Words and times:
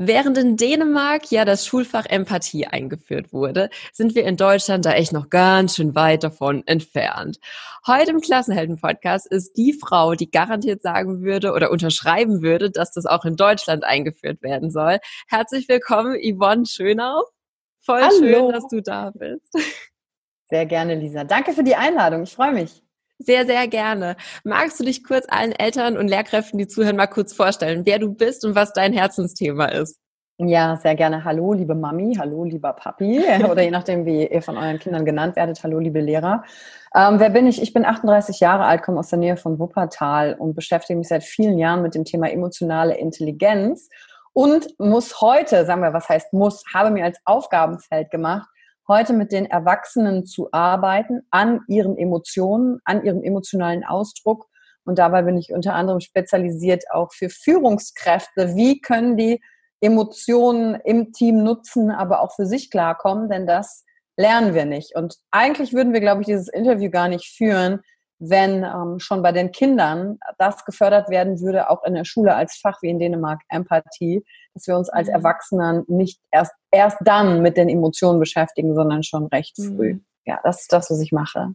Während 0.00 0.38
in 0.38 0.56
Dänemark 0.56 1.32
ja 1.32 1.44
das 1.44 1.66
Schulfach 1.66 2.06
Empathie 2.06 2.68
eingeführt 2.68 3.32
wurde, 3.32 3.68
sind 3.92 4.14
wir 4.14 4.24
in 4.26 4.36
Deutschland 4.36 4.86
da 4.86 4.92
echt 4.92 5.12
noch 5.12 5.28
ganz 5.28 5.74
schön 5.74 5.96
weit 5.96 6.22
davon 6.22 6.64
entfernt. 6.68 7.40
Heute 7.84 8.12
im 8.12 8.20
Klassenhelden-Podcast 8.20 9.26
ist 9.26 9.56
die 9.56 9.72
Frau, 9.72 10.14
die 10.14 10.30
garantiert 10.30 10.82
sagen 10.82 11.22
würde 11.22 11.52
oder 11.52 11.72
unterschreiben 11.72 12.42
würde, 12.42 12.70
dass 12.70 12.92
das 12.92 13.06
auch 13.06 13.24
in 13.24 13.34
Deutschland 13.34 13.82
eingeführt 13.82 14.40
werden 14.40 14.70
soll. 14.70 14.98
Herzlich 15.26 15.68
willkommen, 15.68 16.16
Yvonne 16.16 16.64
Schönau. 16.64 17.24
Voll 17.80 18.00
Hallo. 18.00 18.18
schön, 18.18 18.52
dass 18.52 18.68
du 18.68 18.80
da 18.80 19.10
bist. 19.10 19.52
Sehr 20.48 20.66
gerne, 20.66 20.94
Lisa. 20.94 21.24
Danke 21.24 21.52
für 21.52 21.64
die 21.64 21.74
Einladung. 21.74 22.22
Ich 22.22 22.34
freue 22.34 22.52
mich. 22.52 22.84
Sehr, 23.18 23.46
sehr 23.46 23.66
gerne. 23.66 24.16
Magst 24.44 24.78
du 24.78 24.84
dich 24.84 25.02
kurz 25.02 25.26
allen 25.28 25.52
Eltern 25.52 25.96
und 25.96 26.08
Lehrkräften, 26.08 26.58
die 26.58 26.68
zuhören, 26.68 26.96
mal 26.96 27.08
kurz 27.08 27.32
vorstellen, 27.32 27.84
wer 27.84 27.98
du 27.98 28.14
bist 28.14 28.44
und 28.44 28.54
was 28.54 28.72
dein 28.72 28.92
Herzensthema 28.92 29.66
ist? 29.66 29.98
Ja, 30.40 30.76
sehr 30.76 30.94
gerne. 30.94 31.24
Hallo, 31.24 31.52
liebe 31.52 31.74
Mami, 31.74 32.14
hallo, 32.14 32.44
lieber 32.44 32.72
Papi 32.72 33.20
oder 33.50 33.62
je 33.62 33.72
nachdem, 33.72 34.06
wie 34.06 34.24
ihr 34.24 34.40
von 34.40 34.56
euren 34.56 34.78
Kindern 34.78 35.04
genannt 35.04 35.34
werdet. 35.34 35.64
Hallo, 35.64 35.80
liebe 35.80 36.00
Lehrer. 36.00 36.44
Ähm, 36.94 37.18
wer 37.18 37.30
bin 37.30 37.48
ich? 37.48 37.60
Ich 37.60 37.72
bin 37.72 37.84
38 37.84 38.38
Jahre 38.38 38.64
alt, 38.64 38.84
komme 38.84 39.00
aus 39.00 39.08
der 39.08 39.18
Nähe 39.18 39.36
von 39.36 39.58
Wuppertal 39.58 40.34
und 40.38 40.54
beschäftige 40.54 40.96
mich 40.96 41.08
seit 41.08 41.24
vielen 41.24 41.58
Jahren 41.58 41.82
mit 41.82 41.96
dem 41.96 42.04
Thema 42.04 42.30
emotionale 42.30 42.96
Intelligenz 42.96 43.88
und 44.32 44.78
muss 44.78 45.20
heute, 45.20 45.66
sagen 45.66 45.82
wir, 45.82 45.92
was 45.92 46.08
heißt 46.08 46.32
muss, 46.32 46.62
habe 46.72 46.92
mir 46.92 47.04
als 47.04 47.18
Aufgabenfeld 47.24 48.12
gemacht, 48.12 48.48
heute 48.88 49.12
mit 49.12 49.30
den 49.32 49.46
Erwachsenen 49.46 50.26
zu 50.26 50.48
arbeiten, 50.52 51.20
an 51.30 51.60
ihren 51.68 51.96
Emotionen, 51.96 52.80
an 52.84 53.04
ihrem 53.04 53.22
emotionalen 53.22 53.84
Ausdruck. 53.84 54.46
Und 54.84 54.98
dabei 54.98 55.22
bin 55.22 55.36
ich 55.36 55.52
unter 55.52 55.74
anderem 55.74 56.00
spezialisiert 56.00 56.84
auch 56.90 57.12
für 57.12 57.28
Führungskräfte. 57.28 58.56
Wie 58.56 58.80
können 58.80 59.16
die 59.18 59.40
Emotionen 59.80 60.74
im 60.84 61.12
Team 61.12 61.44
nutzen, 61.44 61.90
aber 61.90 62.22
auch 62.22 62.34
für 62.34 62.46
sich 62.46 62.70
klarkommen? 62.70 63.28
Denn 63.28 63.46
das 63.46 63.84
lernen 64.16 64.54
wir 64.54 64.64
nicht. 64.64 64.96
Und 64.96 65.16
eigentlich 65.30 65.74
würden 65.74 65.92
wir, 65.92 66.00
glaube 66.00 66.22
ich, 66.22 66.26
dieses 66.26 66.48
Interview 66.48 66.90
gar 66.90 67.08
nicht 67.08 67.26
führen, 67.36 67.80
wenn 68.18 68.64
ähm, 68.64 68.98
schon 68.98 69.22
bei 69.22 69.32
den 69.32 69.52
Kindern 69.52 70.18
das 70.38 70.64
gefördert 70.64 71.08
werden 71.08 71.40
würde, 71.40 71.70
auch 71.70 71.84
in 71.84 71.94
der 71.94 72.04
Schule 72.04 72.34
als 72.34 72.56
Fach 72.56 72.82
wie 72.82 72.90
in 72.90 72.98
Dänemark, 72.98 73.40
Empathie, 73.48 74.24
dass 74.54 74.66
wir 74.66 74.76
uns 74.76 74.88
als 74.88 75.08
mhm. 75.08 75.14
Erwachsenen 75.14 75.84
nicht 75.86 76.20
erst, 76.30 76.52
erst 76.70 76.98
dann 77.04 77.42
mit 77.42 77.56
den 77.56 77.68
Emotionen 77.68 78.18
beschäftigen, 78.18 78.74
sondern 78.74 79.02
schon 79.02 79.26
recht 79.26 79.56
früh. 79.56 79.94
Mhm. 79.94 80.04
Ja, 80.24 80.40
das 80.42 80.62
ist 80.62 80.72
das, 80.72 80.90
was 80.90 81.00
ich 81.00 81.12
mache. 81.12 81.54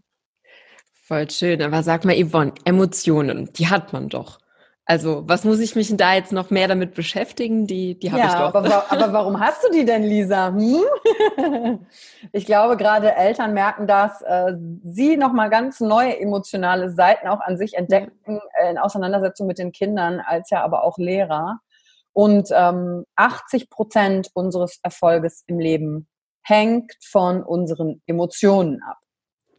Voll 1.05 1.29
schön. 1.29 1.61
Aber 1.61 1.83
sag 1.83 2.05
mal, 2.05 2.15
Yvonne, 2.15 2.53
Emotionen, 2.65 3.51
die 3.53 3.67
hat 3.67 3.91
man 3.91 4.09
doch. 4.09 4.39
Also, 4.85 5.23
was 5.27 5.45
muss 5.45 5.59
ich 5.59 5.77
mich 5.77 5.87
denn 5.87 5.97
da 5.97 6.13
jetzt 6.13 6.33
noch 6.33 6.49
mehr 6.49 6.67
damit 6.67 6.93
beschäftigen? 6.93 7.67
Die, 7.67 7.97
die 7.97 8.11
habe 8.11 8.19
ja, 8.19 8.27
ich 8.27 8.33
doch. 8.33 8.53
Aber, 8.53 8.91
aber 8.91 9.13
warum 9.13 9.39
hast 9.39 9.63
du 9.63 9.71
die 9.71 9.85
denn, 9.85 10.03
Lisa? 10.03 10.47
Hm? 10.47 11.79
Ich 12.31 12.45
glaube, 12.45 12.77
gerade 12.77 13.15
Eltern 13.15 13.53
merken, 13.53 13.85
dass 13.87 14.21
äh, 14.21 14.53
sie 14.83 15.17
nochmal 15.17 15.49
ganz 15.49 15.79
neue 15.79 16.19
emotionale 16.19 16.89
Seiten 16.89 17.27
auch 17.27 17.41
an 17.41 17.57
sich 17.57 17.75
entdecken 17.75 18.41
äh, 18.53 18.71
in 18.71 18.77
Auseinandersetzung 18.77 19.47
mit 19.47 19.57
den 19.57 19.71
Kindern, 19.71 20.19
als 20.19 20.49
ja 20.49 20.63
aber 20.63 20.83
auch 20.83 20.97
Lehrer. 20.97 21.59
Und 22.11 22.49
ähm, 22.51 23.05
80 23.15 23.69
Prozent 23.69 24.29
unseres 24.33 24.79
Erfolges 24.83 25.43
im 25.47 25.59
Leben 25.59 26.07
hängt 26.41 26.93
von 27.01 27.43
unseren 27.43 28.01
Emotionen 28.05 28.81
ab. 28.83 28.97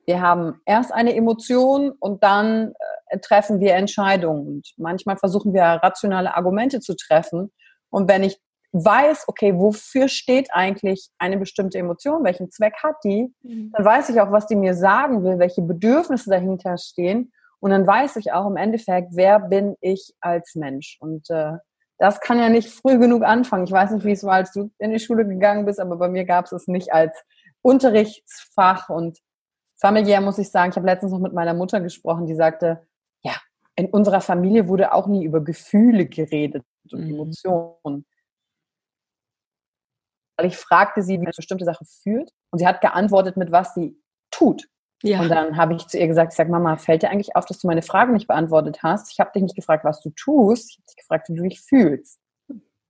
Wir 0.06 0.20
haben 0.20 0.60
erst 0.66 0.92
eine 0.92 1.14
Emotion 1.14 1.92
und 1.92 2.22
dann 2.22 2.72
äh, 2.72 2.74
treffen 3.20 3.60
wir 3.60 3.74
Entscheidungen. 3.74 4.46
Und 4.46 4.68
manchmal 4.76 5.16
versuchen 5.16 5.52
wir 5.52 5.62
rationale 5.62 6.36
Argumente 6.36 6.80
zu 6.80 6.94
treffen. 6.96 7.52
Und 7.90 8.08
wenn 8.08 8.22
ich 8.22 8.38
weiß, 8.72 9.24
okay, 9.28 9.54
wofür 9.56 10.08
steht 10.08 10.48
eigentlich 10.52 11.08
eine 11.18 11.38
bestimmte 11.38 11.78
Emotion, 11.78 12.24
welchen 12.24 12.50
Zweck 12.50 12.74
hat 12.82 12.96
die, 13.04 13.32
mhm. 13.42 13.70
dann 13.72 13.84
weiß 13.84 14.08
ich 14.08 14.20
auch, 14.20 14.32
was 14.32 14.46
die 14.46 14.56
mir 14.56 14.74
sagen 14.74 15.22
will, 15.22 15.38
welche 15.38 15.62
Bedürfnisse 15.62 16.30
dahinter 16.30 16.76
stehen. 16.76 17.32
Und 17.60 17.70
dann 17.70 17.86
weiß 17.86 18.16
ich 18.16 18.32
auch 18.32 18.46
im 18.46 18.56
Endeffekt, 18.56 19.10
wer 19.12 19.38
bin 19.38 19.76
ich 19.80 20.12
als 20.20 20.54
Mensch. 20.54 20.98
Und 21.00 21.30
äh, 21.30 21.52
das 21.98 22.20
kann 22.20 22.38
ja 22.38 22.48
nicht 22.48 22.68
früh 22.68 22.98
genug 22.98 23.22
anfangen. 23.22 23.64
Ich 23.64 23.72
weiß 23.72 23.92
nicht, 23.92 24.04
wie 24.04 24.12
es 24.12 24.24
war, 24.24 24.34
als 24.34 24.52
du 24.52 24.70
in 24.78 24.90
die 24.90 24.98
Schule 24.98 25.26
gegangen 25.26 25.64
bist, 25.64 25.78
aber 25.78 25.96
bei 25.96 26.08
mir 26.08 26.24
gab 26.24 26.46
es 26.46 26.52
es 26.52 26.66
nicht 26.66 26.92
als 26.92 27.16
Unterrichtsfach 27.62 28.88
und 28.90 29.18
familiär 29.80 30.20
muss 30.20 30.38
ich 30.38 30.50
sagen, 30.50 30.70
ich 30.70 30.76
habe 30.76 30.86
letztens 30.86 31.12
noch 31.12 31.20
mit 31.20 31.32
meiner 31.32 31.54
Mutter 31.54 31.80
gesprochen, 31.80 32.26
die 32.26 32.34
sagte, 32.34 32.86
in 33.76 33.86
unserer 33.86 34.20
Familie 34.20 34.68
wurde 34.68 34.92
auch 34.92 35.06
nie 35.06 35.24
über 35.24 35.40
Gefühle 35.40 36.06
geredet 36.06 36.64
und 36.90 37.04
mhm. 37.04 37.14
Emotionen. 37.14 38.06
Weil 40.36 40.46
ich 40.46 40.56
fragte 40.56 41.02
sie, 41.02 41.20
wie 41.20 41.26
eine 41.26 41.32
bestimmte 41.36 41.64
Sache 41.64 41.84
fühlt 41.84 42.30
und 42.50 42.58
sie 42.58 42.66
hat 42.66 42.80
geantwortet 42.80 43.36
mit 43.36 43.52
was 43.52 43.74
sie 43.74 43.96
tut. 44.30 44.68
Ja. 45.02 45.20
Und 45.20 45.28
dann 45.28 45.56
habe 45.56 45.74
ich 45.74 45.86
zu 45.86 45.98
ihr 45.98 46.06
gesagt, 46.06 46.32
ich 46.32 46.36
sage, 46.36 46.50
Mama, 46.50 46.76
fällt 46.76 47.02
dir 47.02 47.10
eigentlich 47.10 47.36
auf, 47.36 47.44
dass 47.44 47.58
du 47.58 47.66
meine 47.66 47.82
Frage 47.82 48.12
nicht 48.12 48.26
beantwortet 48.26 48.82
hast? 48.82 49.12
Ich 49.12 49.20
habe 49.20 49.30
dich 49.34 49.42
nicht 49.42 49.56
gefragt, 49.56 49.84
was 49.84 50.00
du 50.00 50.10
tust, 50.10 50.70
ich 50.70 50.76
habe 50.78 50.86
dich 50.86 50.96
gefragt, 50.96 51.28
wie 51.28 51.34
du 51.34 51.42
dich 51.42 51.60
fühlst. 51.60 52.20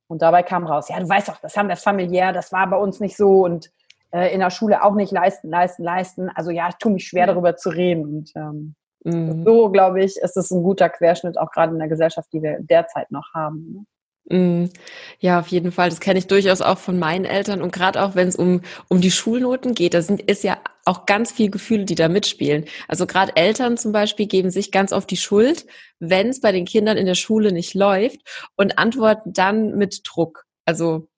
Und 0.06 0.22
dabei 0.22 0.42
kam 0.42 0.66
raus, 0.66 0.88
ja, 0.88 1.00
du 1.00 1.08
weißt 1.08 1.28
doch, 1.28 1.38
das 1.38 1.56
haben 1.56 1.68
wir 1.68 1.76
familiär, 1.76 2.32
das 2.32 2.52
war 2.52 2.68
bei 2.68 2.76
uns 2.76 3.00
nicht 3.00 3.16
so 3.16 3.44
und 3.44 3.72
äh, 4.12 4.32
in 4.32 4.40
der 4.40 4.50
Schule 4.50 4.84
auch 4.84 4.94
nicht 4.94 5.10
leisten, 5.12 5.48
leisten, 5.48 5.82
leisten. 5.82 6.28
Also 6.28 6.50
ja, 6.50 6.68
ich 6.68 6.76
tue 6.76 6.92
mich 6.92 7.06
schwer, 7.08 7.26
darüber 7.26 7.56
zu 7.56 7.70
reden. 7.70 8.04
Und 8.04 8.32
ähm, 8.36 8.76
mhm. 9.04 9.44
so, 9.44 9.70
glaube 9.70 10.02
ich, 10.02 10.16
ist 10.16 10.36
es 10.36 10.50
ein 10.50 10.62
guter 10.62 10.88
Querschnitt, 10.88 11.38
auch 11.38 11.50
gerade 11.50 11.72
in 11.72 11.78
der 11.78 11.88
Gesellschaft, 11.88 12.28
die 12.32 12.42
wir 12.42 12.58
derzeit 12.60 13.10
noch 13.10 13.32
haben. 13.34 13.72
Ne? 13.72 13.84
Mm, 14.26 14.70
ja, 15.20 15.40
auf 15.40 15.48
jeden 15.48 15.70
Fall. 15.70 15.90
Das 15.90 16.00
kenne 16.00 16.18
ich 16.18 16.26
durchaus 16.26 16.62
auch 16.62 16.78
von 16.78 16.98
meinen 16.98 17.24
Eltern. 17.24 17.60
Und 17.60 17.72
gerade 17.72 18.02
auch, 18.02 18.14
wenn 18.14 18.28
es 18.28 18.36
um, 18.36 18.62
um 18.88 19.00
die 19.00 19.10
Schulnoten 19.10 19.74
geht, 19.74 19.94
da 19.94 20.00
sind, 20.00 20.22
ist 20.22 20.44
ja 20.44 20.58
auch 20.84 21.06
ganz 21.06 21.30
viel 21.30 21.50
Gefühle, 21.50 21.84
die 21.84 21.94
da 21.94 22.08
mitspielen. 22.08 22.64
Also 22.88 23.06
gerade 23.06 23.36
Eltern 23.36 23.76
zum 23.76 23.92
Beispiel 23.92 24.26
geben 24.26 24.50
sich 24.50 24.70
ganz 24.70 24.92
oft 24.92 25.10
die 25.10 25.16
Schuld, 25.16 25.66
wenn 25.98 26.28
es 26.28 26.40
bei 26.40 26.52
den 26.52 26.64
Kindern 26.64 26.96
in 26.96 27.06
der 27.06 27.14
Schule 27.14 27.52
nicht 27.52 27.74
läuft 27.74 28.20
und 28.56 28.78
antworten 28.78 29.32
dann 29.32 29.76
mit 29.76 30.00
Druck. 30.04 30.44
Also 30.64 31.08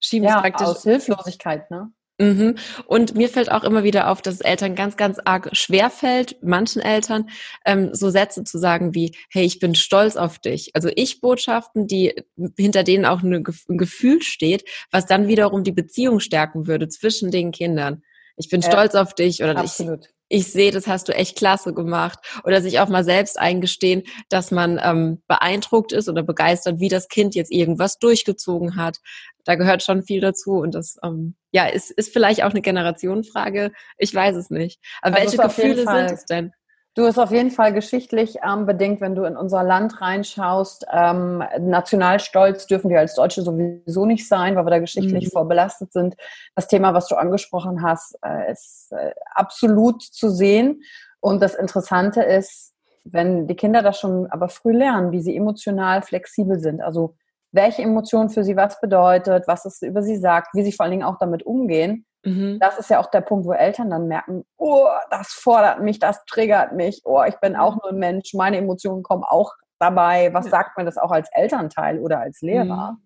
schieben 0.00 0.26
ja, 0.26 0.36
es 0.36 0.42
praktisch. 0.42 0.66
Aus 0.66 0.82
Hilflosigkeit, 0.84 1.70
ne? 1.70 1.92
Mhm. 2.18 2.56
Und 2.86 3.16
mir 3.16 3.28
fällt 3.28 3.50
auch 3.50 3.64
immer 3.64 3.82
wieder 3.82 4.08
auf, 4.08 4.22
dass 4.22 4.34
es 4.34 4.40
Eltern 4.40 4.76
ganz, 4.76 4.96
ganz 4.96 5.18
arg 5.24 5.48
schwer 5.52 5.90
fällt, 5.90 6.36
manchen 6.42 6.80
Eltern, 6.80 7.28
ähm, 7.64 7.92
so 7.92 8.08
Sätze 8.08 8.44
zu 8.44 8.58
sagen 8.58 8.94
wie, 8.94 9.16
hey, 9.30 9.44
ich 9.44 9.58
bin 9.58 9.74
stolz 9.74 10.16
auf 10.16 10.38
dich. 10.38 10.70
Also 10.74 10.90
Ich-Botschaften, 10.94 11.88
die 11.88 12.14
hinter 12.56 12.84
denen 12.84 13.04
auch 13.04 13.22
ein 13.22 13.42
Gefühl 13.42 14.22
steht, 14.22 14.64
was 14.92 15.06
dann 15.06 15.26
wiederum 15.26 15.64
die 15.64 15.72
Beziehung 15.72 16.20
stärken 16.20 16.68
würde 16.68 16.88
zwischen 16.88 17.32
den 17.32 17.50
Kindern. 17.50 18.02
Ich 18.36 18.48
bin 18.48 18.60
ja, 18.60 18.70
stolz 18.70 18.94
auf 18.94 19.14
dich 19.14 19.42
oder 19.42 19.56
absolut. 19.56 20.06
ich, 20.28 20.46
ich 20.46 20.52
sehe, 20.52 20.70
das 20.70 20.86
hast 20.86 21.08
du 21.08 21.14
echt 21.14 21.36
klasse 21.36 21.72
gemacht. 21.72 22.18
Oder 22.44 22.62
sich 22.62 22.80
auch 22.80 22.88
mal 22.88 23.04
selbst 23.04 23.38
eingestehen, 23.38 24.02
dass 24.28 24.50
man 24.50 24.80
ähm, 24.82 25.22
beeindruckt 25.28 25.92
ist 25.92 26.08
oder 26.08 26.22
begeistert, 26.22 26.80
wie 26.80 26.88
das 26.88 27.08
Kind 27.08 27.34
jetzt 27.34 27.52
irgendwas 27.52 27.98
durchgezogen 27.98 28.76
hat. 28.76 28.98
Da 29.44 29.56
gehört 29.56 29.82
schon 29.82 30.02
viel 30.02 30.20
dazu 30.20 30.52
und 30.52 30.74
das 30.74 30.98
ähm, 31.02 31.34
ja 31.52 31.66
ist, 31.66 31.90
ist 31.90 32.12
vielleicht 32.12 32.42
auch 32.42 32.50
eine 32.50 32.62
Generationenfrage. 32.62 33.72
Ich 33.98 34.14
weiß 34.14 34.36
es 34.36 34.50
nicht. 34.50 34.80
Aber 35.02 35.16
also 35.16 35.38
welche 35.38 35.48
Gefühle 35.48 35.86
sind 35.86 36.10
es 36.10 36.24
denn? 36.24 36.52
Du 36.96 37.04
bist 37.04 37.18
auf 37.18 37.32
jeden 37.32 37.50
Fall 37.50 37.72
geschichtlich 37.72 38.36
ähm, 38.46 38.66
bedingt, 38.66 39.00
wenn 39.00 39.16
du 39.16 39.24
in 39.24 39.36
unser 39.36 39.64
Land 39.64 40.00
reinschaust. 40.00 40.86
Ähm, 40.92 41.42
Nationalstolz 41.58 42.68
dürfen 42.68 42.88
wir 42.88 43.00
als 43.00 43.16
Deutsche 43.16 43.42
sowieso 43.42 44.06
nicht 44.06 44.28
sein, 44.28 44.54
weil 44.54 44.64
wir 44.64 44.70
da 44.70 44.78
geschichtlich 44.78 45.24
mhm. 45.24 45.30
vorbelastet 45.30 45.92
sind. 45.92 46.14
Das 46.54 46.68
Thema, 46.68 46.94
was 46.94 47.08
du 47.08 47.16
angesprochen 47.16 47.82
hast, 47.82 48.16
äh, 48.24 48.52
ist 48.52 48.92
äh, 48.92 49.10
absolut 49.34 50.02
zu 50.02 50.30
sehen. 50.30 50.82
Und 51.18 51.42
das 51.42 51.56
Interessante 51.56 52.22
ist, 52.22 52.74
wenn 53.02 53.48
die 53.48 53.56
Kinder 53.56 53.82
das 53.82 53.98
schon 53.98 54.28
aber 54.30 54.48
früh 54.48 54.72
lernen, 54.72 55.10
wie 55.10 55.20
sie 55.20 55.36
emotional 55.36 56.00
flexibel 56.02 56.60
sind. 56.60 56.80
Also 56.80 57.16
welche 57.54 57.82
Emotion 57.82 58.28
für 58.30 58.44
sie 58.44 58.56
was 58.56 58.80
bedeutet, 58.80 59.44
was 59.46 59.64
es 59.64 59.82
über 59.82 60.02
sie 60.02 60.16
sagt, 60.16 60.54
wie 60.54 60.62
sie 60.62 60.72
vor 60.72 60.84
allen 60.84 60.92
Dingen 60.92 61.04
auch 61.04 61.18
damit 61.18 61.44
umgehen, 61.44 62.06
Mhm. 62.24 62.58
Das 62.58 62.78
ist 62.78 62.90
ja 62.90 63.00
auch 63.00 63.10
der 63.10 63.20
Punkt, 63.20 63.46
wo 63.46 63.52
Eltern 63.52 63.90
dann 63.90 64.08
merken, 64.08 64.44
oh, 64.56 64.86
das 65.10 65.28
fordert 65.28 65.82
mich, 65.82 65.98
das 65.98 66.24
triggert 66.24 66.72
mich, 66.72 67.02
oh, 67.04 67.22
ich 67.26 67.36
bin 67.40 67.56
auch 67.56 67.76
nur 67.76 67.90
ein 67.90 67.98
Mensch, 67.98 68.34
meine 68.34 68.56
Emotionen 68.56 69.02
kommen 69.02 69.24
auch 69.24 69.52
dabei. 69.78 70.32
Was 70.32 70.46
ja. 70.46 70.52
sagt 70.52 70.76
man 70.76 70.86
das 70.86 70.96
auch 70.96 71.10
als 71.10 71.28
Elternteil 71.32 71.98
oder 71.98 72.20
als 72.20 72.40
Lehrer? 72.40 72.92
Mhm. 72.92 72.98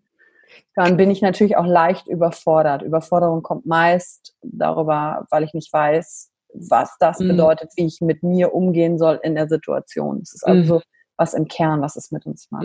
Dann 0.74 0.96
bin 0.96 1.10
ich 1.10 1.20
natürlich 1.20 1.56
auch 1.56 1.66
leicht 1.66 2.08
überfordert. 2.08 2.82
Überforderung 2.82 3.42
kommt 3.42 3.66
meist 3.66 4.34
darüber, 4.42 5.26
weil 5.30 5.44
ich 5.44 5.52
nicht 5.52 5.72
weiß, 5.72 6.30
was 6.54 6.96
das 6.98 7.18
mhm. 7.18 7.28
bedeutet, 7.28 7.72
wie 7.76 7.86
ich 7.86 8.00
mit 8.00 8.22
mir 8.22 8.54
umgehen 8.54 8.98
soll 8.98 9.20
in 9.22 9.34
der 9.34 9.48
Situation. 9.48 10.20
Es 10.22 10.32
ist 10.32 10.46
also 10.46 10.76
mhm. 10.76 10.82
was 11.16 11.34
im 11.34 11.48
Kern, 11.48 11.82
was 11.82 11.96
es 11.96 12.10
mit 12.12 12.24
uns 12.24 12.50
macht. 12.50 12.64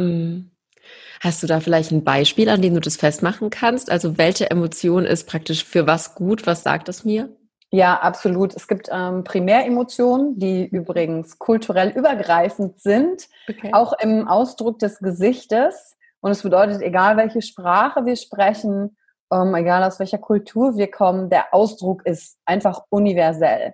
Hast 1.21 1.41
du 1.41 1.47
da 1.47 1.59
vielleicht 1.59 1.91
ein 1.91 2.03
Beispiel, 2.03 2.49
an 2.49 2.61
dem 2.61 2.73
du 2.73 2.79
das 2.79 2.97
festmachen 2.97 3.49
kannst? 3.49 3.89
Also 3.89 4.17
welche 4.17 4.49
Emotion 4.51 5.05
ist 5.05 5.27
praktisch 5.27 5.63
für 5.63 5.87
was 5.87 6.15
gut? 6.15 6.45
Was 6.45 6.63
sagt 6.63 6.89
es 6.89 7.05
mir? 7.05 7.29
Ja, 7.71 7.95
absolut. 7.99 8.55
Es 8.55 8.67
gibt 8.67 8.89
ähm, 8.91 9.23
Primäremotionen, 9.23 10.37
die 10.37 10.65
übrigens 10.65 11.39
kulturell 11.39 11.89
übergreifend 11.89 12.79
sind, 12.79 13.27
okay. 13.49 13.71
auch 13.73 13.93
im 13.99 14.27
Ausdruck 14.27 14.77
des 14.77 14.99
Gesichtes. 14.99 15.95
Und 16.21 16.31
es 16.31 16.43
bedeutet, 16.43 16.81
egal 16.81 17.17
welche 17.17 17.41
Sprache 17.41 18.05
wir 18.05 18.15
sprechen, 18.15 18.95
ähm, 19.33 19.55
egal 19.55 19.83
aus 19.83 19.99
welcher 19.99 20.19
Kultur 20.19 20.77
wir 20.77 20.91
kommen, 20.91 21.31
der 21.31 21.53
Ausdruck 21.53 22.05
ist 22.05 22.37
einfach 22.45 22.83
universell. 22.89 23.73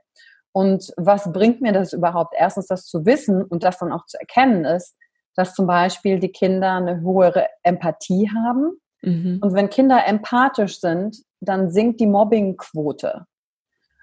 Und 0.52 0.94
was 0.96 1.32
bringt 1.32 1.62
mir 1.62 1.74
das 1.74 1.92
überhaupt? 1.94 2.34
Erstens 2.38 2.68
das 2.68 2.86
zu 2.86 3.06
wissen 3.06 3.44
und 3.44 3.64
das 3.64 3.80
dann 3.80 3.92
auch 3.92 4.06
zu 4.06 4.18
erkennen 4.18 4.66
ist, 4.66 4.96
dass 5.40 5.56
zum 5.56 5.68
Beispiel 5.68 6.20
die 6.20 6.32
Kinder 6.32 6.74
eine 6.74 7.00
höhere 7.00 7.48
Empathie 7.64 8.30
haben. 8.30 8.80
Mhm. 9.02 9.40
Und 9.42 9.54
wenn 9.54 9.70
Kinder 9.70 10.06
empathisch 10.06 10.82
sind, 10.82 11.18
dann 11.40 11.72
sinkt 11.72 12.02
die 12.02 12.08
Mobbingquote. 12.08 13.26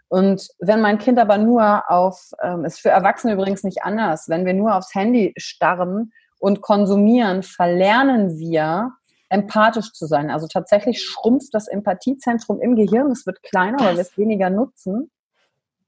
Und 0.09 0.49
wenn 0.61 0.81
mein 0.81 0.99
Kind 0.99 1.19
aber 1.19 1.37
nur 1.37 1.91
auf, 1.91 2.31
ähm, 2.43 2.65
ist 2.65 2.81
für 2.81 2.91
Erwachsene 2.91 3.35
übrigens 3.35 3.65
nicht 3.65 3.83
anders, 3.83 4.29
wenn 4.29 4.47
wir 4.47 4.55
nur 4.55 4.75
aufs 4.75 4.95
Handy 4.95 5.35
starren 5.37 6.13
und 6.39 6.63
konsumieren, 6.63 7.43
verlernen 7.43 8.39
wir, 8.39 8.93
empathisch 9.29 9.93
zu 9.93 10.07
sein. 10.07 10.31
Also 10.31 10.47
tatsächlich 10.47 11.03
schrumpft 11.03 11.53
das 11.53 11.69
Empathiezentrum 11.69 12.61
im 12.61 12.77
Gehirn, 12.77 13.11
es 13.11 13.27
wird 13.27 13.43
kleiner, 13.43 13.81
weil 13.81 13.97
wir 13.97 14.03
es 14.03 14.17
weniger 14.17 14.51
nutzen. 14.51 15.11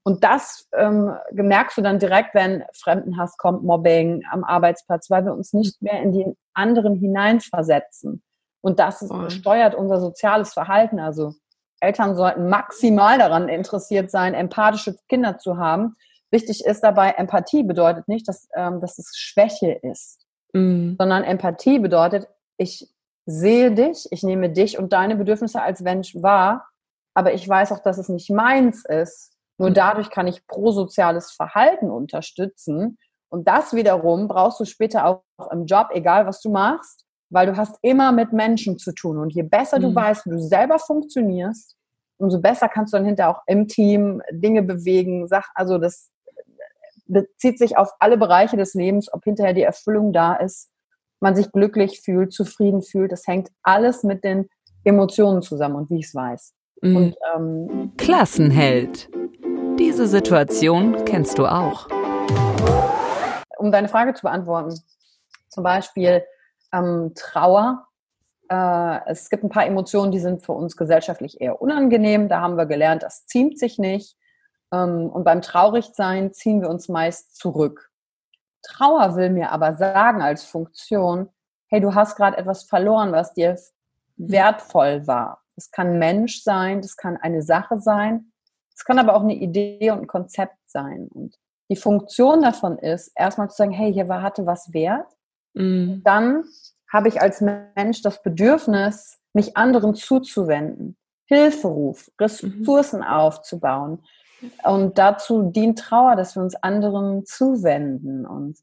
Und 0.08 0.24
das 0.24 0.66
ähm, 0.74 1.12
merkst 1.32 1.76
du 1.76 1.82
dann 1.82 1.98
direkt, 1.98 2.34
wenn 2.34 2.64
Fremdenhass 2.72 3.36
kommt, 3.36 3.62
Mobbing 3.62 4.24
am 4.30 4.42
Arbeitsplatz, 4.42 5.10
weil 5.10 5.26
wir 5.26 5.34
uns 5.34 5.52
nicht 5.52 5.82
mehr 5.82 6.00
in 6.00 6.12
die 6.12 6.34
anderen 6.54 6.94
hineinversetzen. 6.94 8.22
Und 8.62 8.78
das 8.78 9.02
ist, 9.02 9.10
oh. 9.10 9.28
steuert 9.28 9.74
unser 9.74 10.00
soziales 10.00 10.54
Verhalten. 10.54 10.98
Also 10.98 11.34
Eltern 11.80 12.16
sollten 12.16 12.48
maximal 12.48 13.18
daran 13.18 13.50
interessiert 13.50 14.10
sein, 14.10 14.32
empathische 14.32 14.96
Kinder 15.10 15.36
zu 15.36 15.58
haben. 15.58 15.94
Wichtig 16.30 16.64
ist 16.64 16.80
dabei, 16.80 17.10
Empathie 17.10 17.62
bedeutet 17.62 18.08
nicht, 18.08 18.26
dass, 18.28 18.48
ähm, 18.56 18.80
dass 18.80 18.98
es 18.98 19.12
Schwäche 19.14 19.72
ist, 19.72 20.24
mhm. 20.54 20.96
sondern 20.98 21.22
Empathie 21.22 21.80
bedeutet, 21.80 22.28
ich 22.56 22.90
sehe 23.26 23.72
dich, 23.72 24.08
ich 24.10 24.22
nehme 24.22 24.48
dich 24.48 24.78
und 24.78 24.94
deine 24.94 25.16
Bedürfnisse 25.16 25.60
als 25.60 25.82
Mensch 25.82 26.14
wahr, 26.14 26.66
aber 27.12 27.34
ich 27.34 27.46
weiß 27.46 27.72
auch, 27.72 27.80
dass 27.80 27.98
es 27.98 28.08
nicht 28.08 28.30
meins 28.30 28.86
ist 28.86 29.34
nur 29.58 29.70
dadurch 29.72 30.10
kann 30.10 30.28
ich 30.28 30.46
prosoziales 30.46 31.32
Verhalten 31.32 31.90
unterstützen. 31.90 32.96
Und 33.28 33.48
das 33.48 33.74
wiederum 33.74 34.28
brauchst 34.28 34.60
du 34.60 34.64
später 34.64 35.06
auch 35.06 35.50
im 35.50 35.66
Job, 35.66 35.88
egal 35.92 36.26
was 36.26 36.40
du 36.40 36.50
machst, 36.50 37.04
weil 37.30 37.46
du 37.46 37.56
hast 37.56 37.76
immer 37.82 38.12
mit 38.12 38.32
Menschen 38.32 38.78
zu 38.78 38.92
tun. 38.92 39.18
Und 39.18 39.34
je 39.34 39.42
besser 39.42 39.80
du 39.80 39.90
mhm. 39.90 39.94
weißt, 39.96 40.26
wie 40.26 40.30
du 40.30 40.38
selber 40.38 40.78
funktionierst, 40.78 41.76
umso 42.18 42.40
besser 42.40 42.68
kannst 42.68 42.92
du 42.92 42.96
dann 42.96 43.06
hinterher 43.06 43.36
auch 43.36 43.42
im 43.46 43.68
Team 43.68 44.22
Dinge 44.30 44.62
bewegen. 44.62 45.26
Sach, 45.26 45.48
also 45.54 45.78
das 45.78 46.10
bezieht 47.06 47.58
sich 47.58 47.76
auf 47.76 47.90
alle 47.98 48.16
Bereiche 48.16 48.56
des 48.56 48.74
Lebens, 48.74 49.12
ob 49.12 49.24
hinterher 49.24 49.54
die 49.54 49.62
Erfüllung 49.62 50.12
da 50.12 50.34
ist, 50.34 50.70
man 51.20 51.34
sich 51.34 51.50
glücklich 51.50 52.00
fühlt, 52.00 52.32
zufrieden 52.32 52.82
fühlt. 52.82 53.10
Das 53.12 53.26
hängt 53.26 53.50
alles 53.62 54.04
mit 54.04 54.24
den 54.24 54.48
Emotionen 54.84 55.42
zusammen 55.42 55.76
und 55.76 55.90
wie 55.90 55.98
ich 55.98 56.06
es 56.06 56.14
weiß. 56.14 56.54
Mhm. 56.82 56.96
Und, 56.96 57.16
ähm, 57.34 57.92
Klassenheld. 57.96 59.08
Diese 59.78 60.06
Situation 60.06 61.04
kennst 61.04 61.38
du 61.38 61.46
auch. 61.46 61.88
Um 63.58 63.72
deine 63.72 63.88
Frage 63.88 64.14
zu 64.14 64.22
beantworten, 64.22 64.78
zum 65.48 65.64
Beispiel 65.64 66.24
ähm, 66.72 67.12
Trauer. 67.14 67.86
Äh, 68.48 69.00
es 69.06 69.30
gibt 69.30 69.44
ein 69.44 69.50
paar 69.50 69.66
Emotionen, 69.66 70.12
die 70.12 70.20
sind 70.20 70.42
für 70.42 70.52
uns 70.52 70.76
gesellschaftlich 70.76 71.40
eher 71.40 71.60
unangenehm. 71.60 72.28
Da 72.28 72.40
haben 72.40 72.56
wir 72.56 72.66
gelernt, 72.66 73.02
das 73.02 73.26
ziemt 73.26 73.58
sich 73.58 73.78
nicht. 73.78 74.16
Ähm, 74.72 75.08
und 75.10 75.24
beim 75.24 75.42
Traurigsein 75.42 76.32
ziehen 76.32 76.60
wir 76.60 76.68
uns 76.68 76.88
meist 76.88 77.36
zurück. 77.36 77.90
Trauer 78.62 79.16
will 79.16 79.30
mir 79.30 79.50
aber 79.52 79.74
sagen 79.74 80.22
als 80.22 80.44
Funktion, 80.44 81.28
hey, 81.68 81.80
du 81.80 81.94
hast 81.94 82.16
gerade 82.16 82.36
etwas 82.36 82.64
verloren, 82.64 83.12
was 83.12 83.32
dir 83.34 83.56
wertvoll 84.16 85.06
war. 85.06 85.42
Es 85.58 85.70
kann 85.70 85.98
Mensch 85.98 86.42
sein, 86.42 86.80
das 86.80 86.96
kann 86.96 87.16
eine 87.16 87.42
Sache 87.42 87.80
sein, 87.80 88.32
es 88.74 88.84
kann 88.84 88.98
aber 88.98 89.14
auch 89.14 89.22
eine 89.22 89.34
Idee 89.34 89.90
und 89.90 90.02
ein 90.02 90.06
Konzept 90.06 90.56
sein. 90.66 91.08
Und 91.12 91.36
die 91.68 91.76
Funktion 91.76 92.42
davon 92.42 92.78
ist, 92.78 93.12
erstmal 93.16 93.50
zu 93.50 93.56
sagen, 93.56 93.72
hey, 93.72 93.92
hier 93.92 94.08
war, 94.08 94.22
hatte 94.22 94.46
was 94.46 94.72
wert. 94.72 95.08
Mhm. 95.54 96.02
Dann 96.04 96.44
habe 96.90 97.08
ich 97.08 97.20
als 97.20 97.40
Mensch 97.40 98.02
das 98.02 98.22
Bedürfnis, 98.22 99.18
mich 99.34 99.56
anderen 99.56 99.94
zuzuwenden, 99.94 100.96
Hilferuf, 101.26 102.10
Ressourcen 102.20 103.00
mhm. 103.00 103.06
aufzubauen. 103.06 104.02
Und 104.62 104.96
dazu 104.96 105.50
dient 105.50 105.80
Trauer, 105.80 106.14
dass 106.14 106.36
wir 106.36 106.42
uns 106.42 106.54
anderen 106.54 107.26
zuwenden. 107.26 108.24
Und 108.24 108.58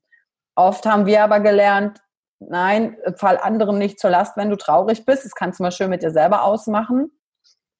oft 0.56 0.86
haben 0.86 1.06
wir 1.06 1.24
aber 1.24 1.42
gelernt, 1.42 2.00
nein, 2.40 2.98
fall 3.16 3.38
anderen 3.38 3.78
nicht 3.78 4.00
zur 4.00 4.10
Last, 4.10 4.38
wenn 4.38 4.50
du 4.50 4.56
traurig 4.56 5.06
bist. 5.06 5.26
Das 5.26 5.36
kannst 5.36 5.60
du 5.60 5.64
mal 5.64 5.72
schön 5.72 5.90
mit 5.90 6.04
dir 6.04 6.12
selber 6.12 6.44
ausmachen 6.44 7.12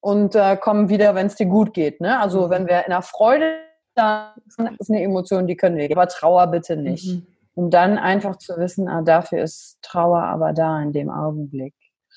und 0.00 0.34
äh, 0.34 0.56
kommen 0.56 0.88
wieder, 0.88 1.14
wenn 1.14 1.26
es 1.26 1.34
dir 1.34 1.46
gut 1.46 1.74
geht. 1.74 2.00
Ne? 2.00 2.18
Also 2.20 2.46
mhm. 2.46 2.50
wenn 2.50 2.66
wir 2.66 2.84
in 2.84 2.90
der 2.90 3.02
Freude 3.02 3.58
sind, 3.96 4.76
ist 4.78 4.90
eine 4.90 5.02
Emotion, 5.02 5.46
die 5.46 5.56
können 5.56 5.76
wir, 5.76 5.90
aber 5.90 6.08
Trauer 6.08 6.46
bitte 6.48 6.76
nicht. 6.76 7.06
Mhm. 7.06 7.26
Um 7.54 7.70
dann 7.70 7.96
einfach 7.96 8.36
zu 8.36 8.56
wissen, 8.58 8.86
ah, 8.86 9.00
dafür 9.00 9.42
ist 9.42 9.78
Trauer 9.80 10.22
aber 10.22 10.52
da 10.52 10.80
in 10.82 10.92
dem 10.92 11.10
Augenblick. 11.10 11.74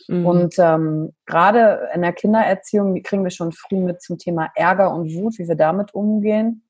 Mhm. 0.08 0.26
Und 0.26 0.56
ähm, 0.60 1.14
gerade 1.26 1.90
in 1.94 2.02
der 2.02 2.14
Kindererziehung 2.14 3.02
kriegen 3.04 3.24
wir 3.24 3.32
schon 3.32 3.52
früh 3.52 3.80
mit 3.80 4.02
zum 4.02 4.18
Thema 4.18 4.50
Ärger 4.56 4.94
und 4.94 5.14
Wut, 5.14 5.38
wie 5.40 5.48
wir 5.48 5.56
damit 5.56 5.94
umgehen. 5.94 6.64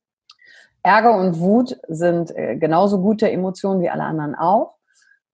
Ärger 0.84 1.18
und 1.18 1.40
Wut 1.40 1.78
sind 1.88 2.36
äh, 2.36 2.56
genauso 2.56 3.02
gute 3.02 3.30
Emotionen 3.30 3.82
wie 3.82 3.90
alle 3.90 4.04
anderen 4.04 4.36
auch. 4.36 4.79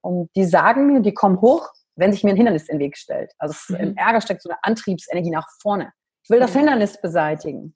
Und 0.06 0.30
die 0.36 0.46
sagen 0.46 0.86
mir, 0.86 1.00
die 1.00 1.16
kommen 1.16 1.42
hoch, 1.42 1.68
wenn 1.96 2.14
sich 2.14 2.24
mir 2.24 2.30
ein 2.30 2.36
Hindernis 2.36 2.70
in 2.70 2.78
den 2.78 2.86
Weg 2.86 2.96
stellt. 2.96 3.32
Also 3.40 3.56
mhm. 3.74 3.80
im 3.80 3.98
Ärger 3.98 4.22
steckt 4.22 4.44
so 4.44 4.50
eine 4.50 4.60
Antriebsenergie 4.62 5.32
nach 5.32 5.48
vorne. 5.62 5.94
Ich 6.24 6.30
will 6.30 6.40
das 6.40 6.54
mhm. 6.54 6.60
Hindernis 6.60 7.02
beseitigen. 7.02 7.74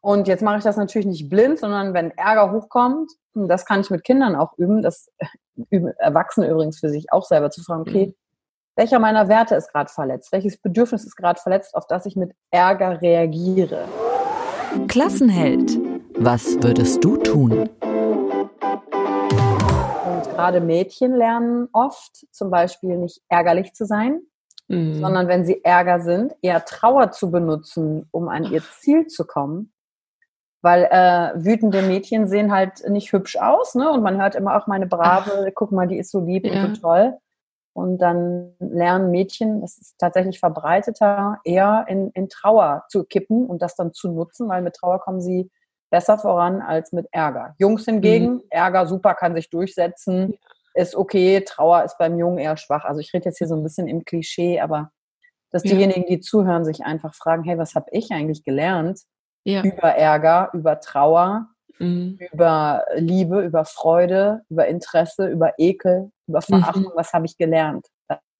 Und 0.00 0.28
jetzt 0.28 0.42
mache 0.42 0.58
ich 0.58 0.64
das 0.64 0.76
natürlich 0.76 1.06
nicht 1.06 1.28
blind, 1.28 1.58
sondern 1.58 1.92
wenn 1.92 2.12
Ärger 2.12 2.52
hochkommt, 2.52 3.10
das 3.34 3.66
kann 3.66 3.80
ich 3.80 3.90
mit 3.90 4.04
Kindern 4.04 4.36
auch 4.36 4.56
üben, 4.56 4.82
das 4.82 5.10
üben 5.70 5.88
Erwachsene 5.98 6.48
übrigens 6.48 6.78
für 6.78 6.90
sich 6.90 7.06
auch 7.10 7.24
selber 7.24 7.50
zu 7.50 7.60
fragen, 7.64 7.80
okay, 7.80 8.06
mhm. 8.06 8.14
welcher 8.76 9.00
meiner 9.00 9.28
Werte 9.28 9.56
ist 9.56 9.72
gerade 9.72 9.90
verletzt? 9.90 10.30
Welches 10.30 10.56
Bedürfnis 10.58 11.04
ist 11.04 11.16
gerade 11.16 11.40
verletzt, 11.40 11.74
auf 11.74 11.88
das 11.88 12.06
ich 12.06 12.14
mit 12.14 12.36
Ärger 12.52 13.02
reagiere? 13.02 13.88
Klassenheld, 14.86 15.76
was 16.16 16.62
würdest 16.62 17.02
du 17.02 17.16
tun? 17.16 17.68
Gerade 20.34 20.60
Mädchen 20.60 21.14
lernen 21.14 21.68
oft 21.72 22.26
zum 22.30 22.50
Beispiel 22.50 22.96
nicht 22.96 23.20
ärgerlich 23.28 23.72
zu 23.72 23.86
sein, 23.86 24.20
mhm. 24.68 25.00
sondern 25.00 25.28
wenn 25.28 25.44
sie 25.44 25.64
Ärger 25.64 26.00
sind, 26.00 26.34
eher 26.42 26.64
Trauer 26.64 27.10
zu 27.12 27.30
benutzen, 27.30 28.08
um 28.10 28.28
an 28.28 28.44
ihr 28.44 28.62
Ziel 28.62 29.06
zu 29.06 29.24
kommen. 29.24 29.72
Weil 30.62 30.84
äh, 30.84 31.44
wütende 31.44 31.82
Mädchen 31.82 32.26
sehen 32.26 32.50
halt 32.50 32.88
nicht 32.88 33.12
hübsch 33.12 33.36
aus, 33.36 33.74
ne? 33.74 33.90
Und 33.90 34.02
man 34.02 34.20
hört 34.20 34.34
immer 34.34 34.56
auch 34.56 34.66
meine 34.66 34.86
Brave, 34.86 35.52
guck 35.54 35.72
mal, 35.72 35.86
die 35.86 35.98
ist 35.98 36.10
so 36.10 36.20
lieb 36.20 36.46
ja. 36.46 36.64
und 36.64 36.76
so 36.76 36.80
toll. 36.80 37.18
Und 37.74 37.98
dann 37.98 38.54
lernen 38.60 39.10
Mädchen, 39.10 39.60
das 39.60 39.76
ist 39.76 39.98
tatsächlich 39.98 40.38
verbreiteter, 40.38 41.40
eher 41.44 41.84
in, 41.88 42.10
in 42.12 42.28
Trauer 42.28 42.84
zu 42.88 43.04
kippen 43.04 43.46
und 43.46 43.60
das 43.62 43.74
dann 43.74 43.92
zu 43.92 44.10
nutzen, 44.10 44.48
weil 44.48 44.62
mit 44.62 44.76
Trauer 44.76 45.00
kommen 45.00 45.20
sie 45.20 45.50
besser 45.94 46.18
voran 46.18 46.60
als 46.60 46.90
mit 46.90 47.06
Ärger. 47.12 47.54
Jungs 47.56 47.84
hingegen, 47.84 48.32
mhm. 48.32 48.42
Ärger 48.50 48.88
super, 48.88 49.14
kann 49.14 49.36
sich 49.36 49.48
durchsetzen, 49.48 50.34
ist 50.74 50.96
okay, 50.96 51.40
Trauer 51.42 51.84
ist 51.84 51.98
beim 51.98 52.18
Jungen 52.18 52.38
eher 52.38 52.56
schwach. 52.56 52.84
Also 52.84 52.98
ich 52.98 53.14
rede 53.14 53.26
jetzt 53.26 53.38
hier 53.38 53.46
so 53.46 53.54
ein 53.54 53.62
bisschen 53.62 53.86
im 53.86 54.04
Klischee, 54.04 54.58
aber 54.58 54.90
dass 55.52 55.62
diejenigen, 55.62 56.04
die 56.06 56.18
zuhören, 56.18 56.64
sich 56.64 56.84
einfach 56.84 57.14
fragen, 57.14 57.44
hey, 57.44 57.58
was 57.58 57.76
habe 57.76 57.86
ich 57.92 58.10
eigentlich 58.10 58.42
gelernt 58.42 59.02
ja. 59.44 59.62
über 59.62 59.90
Ärger, 59.90 60.50
über 60.52 60.80
Trauer, 60.80 61.46
mhm. 61.78 62.18
über 62.32 62.82
Liebe, 62.96 63.44
über 63.44 63.64
Freude, 63.64 64.40
über 64.48 64.66
Interesse, 64.66 65.28
über 65.28 65.52
Ekel, 65.58 66.10
über 66.26 66.42
Verachtung, 66.42 66.92
mhm. 66.92 66.96
was 66.96 67.12
habe 67.12 67.26
ich 67.26 67.36
gelernt 67.38 67.86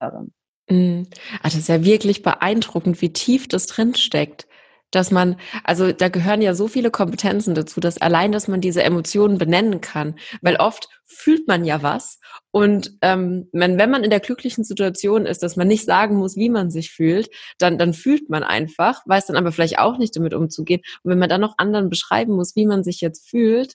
darin? 0.00 0.34
Mhm. 0.68 1.06
Also 1.40 1.58
das 1.58 1.58
ist 1.58 1.68
ja 1.68 1.84
wirklich 1.84 2.22
beeindruckend, 2.22 3.00
wie 3.00 3.12
tief 3.12 3.46
das 3.46 3.66
drin 3.68 3.94
steckt 3.94 4.48
dass 4.94 5.10
man, 5.10 5.36
also 5.64 5.92
da 5.92 6.08
gehören 6.08 6.42
ja 6.42 6.54
so 6.54 6.68
viele 6.68 6.90
Kompetenzen 6.90 7.54
dazu, 7.54 7.80
dass 7.80 7.98
allein, 7.98 8.32
dass 8.32 8.48
man 8.48 8.60
diese 8.60 8.82
Emotionen 8.82 9.38
benennen 9.38 9.80
kann, 9.80 10.16
weil 10.40 10.56
oft 10.56 10.88
fühlt 11.06 11.46
man 11.48 11.64
ja 11.64 11.82
was 11.82 12.18
und 12.50 12.92
ähm, 13.02 13.48
wenn, 13.52 13.78
wenn 13.78 13.90
man 13.90 14.04
in 14.04 14.10
der 14.10 14.20
glücklichen 14.20 14.62
Situation 14.62 15.26
ist, 15.26 15.42
dass 15.42 15.56
man 15.56 15.66
nicht 15.66 15.84
sagen 15.84 16.16
muss, 16.16 16.36
wie 16.36 16.50
man 16.50 16.70
sich 16.70 16.92
fühlt, 16.92 17.28
dann, 17.58 17.78
dann 17.78 17.92
fühlt 17.94 18.30
man 18.30 18.44
einfach, 18.44 19.02
weiß 19.06 19.26
dann 19.26 19.36
aber 19.36 19.50
vielleicht 19.50 19.80
auch 19.80 19.98
nicht 19.98 20.14
damit 20.14 20.34
umzugehen. 20.34 20.80
Und 21.02 21.10
wenn 21.10 21.18
man 21.18 21.28
dann 21.28 21.40
noch 21.40 21.54
anderen 21.58 21.90
beschreiben 21.90 22.34
muss, 22.34 22.54
wie 22.54 22.66
man 22.66 22.84
sich 22.84 23.00
jetzt 23.00 23.28
fühlt, 23.28 23.74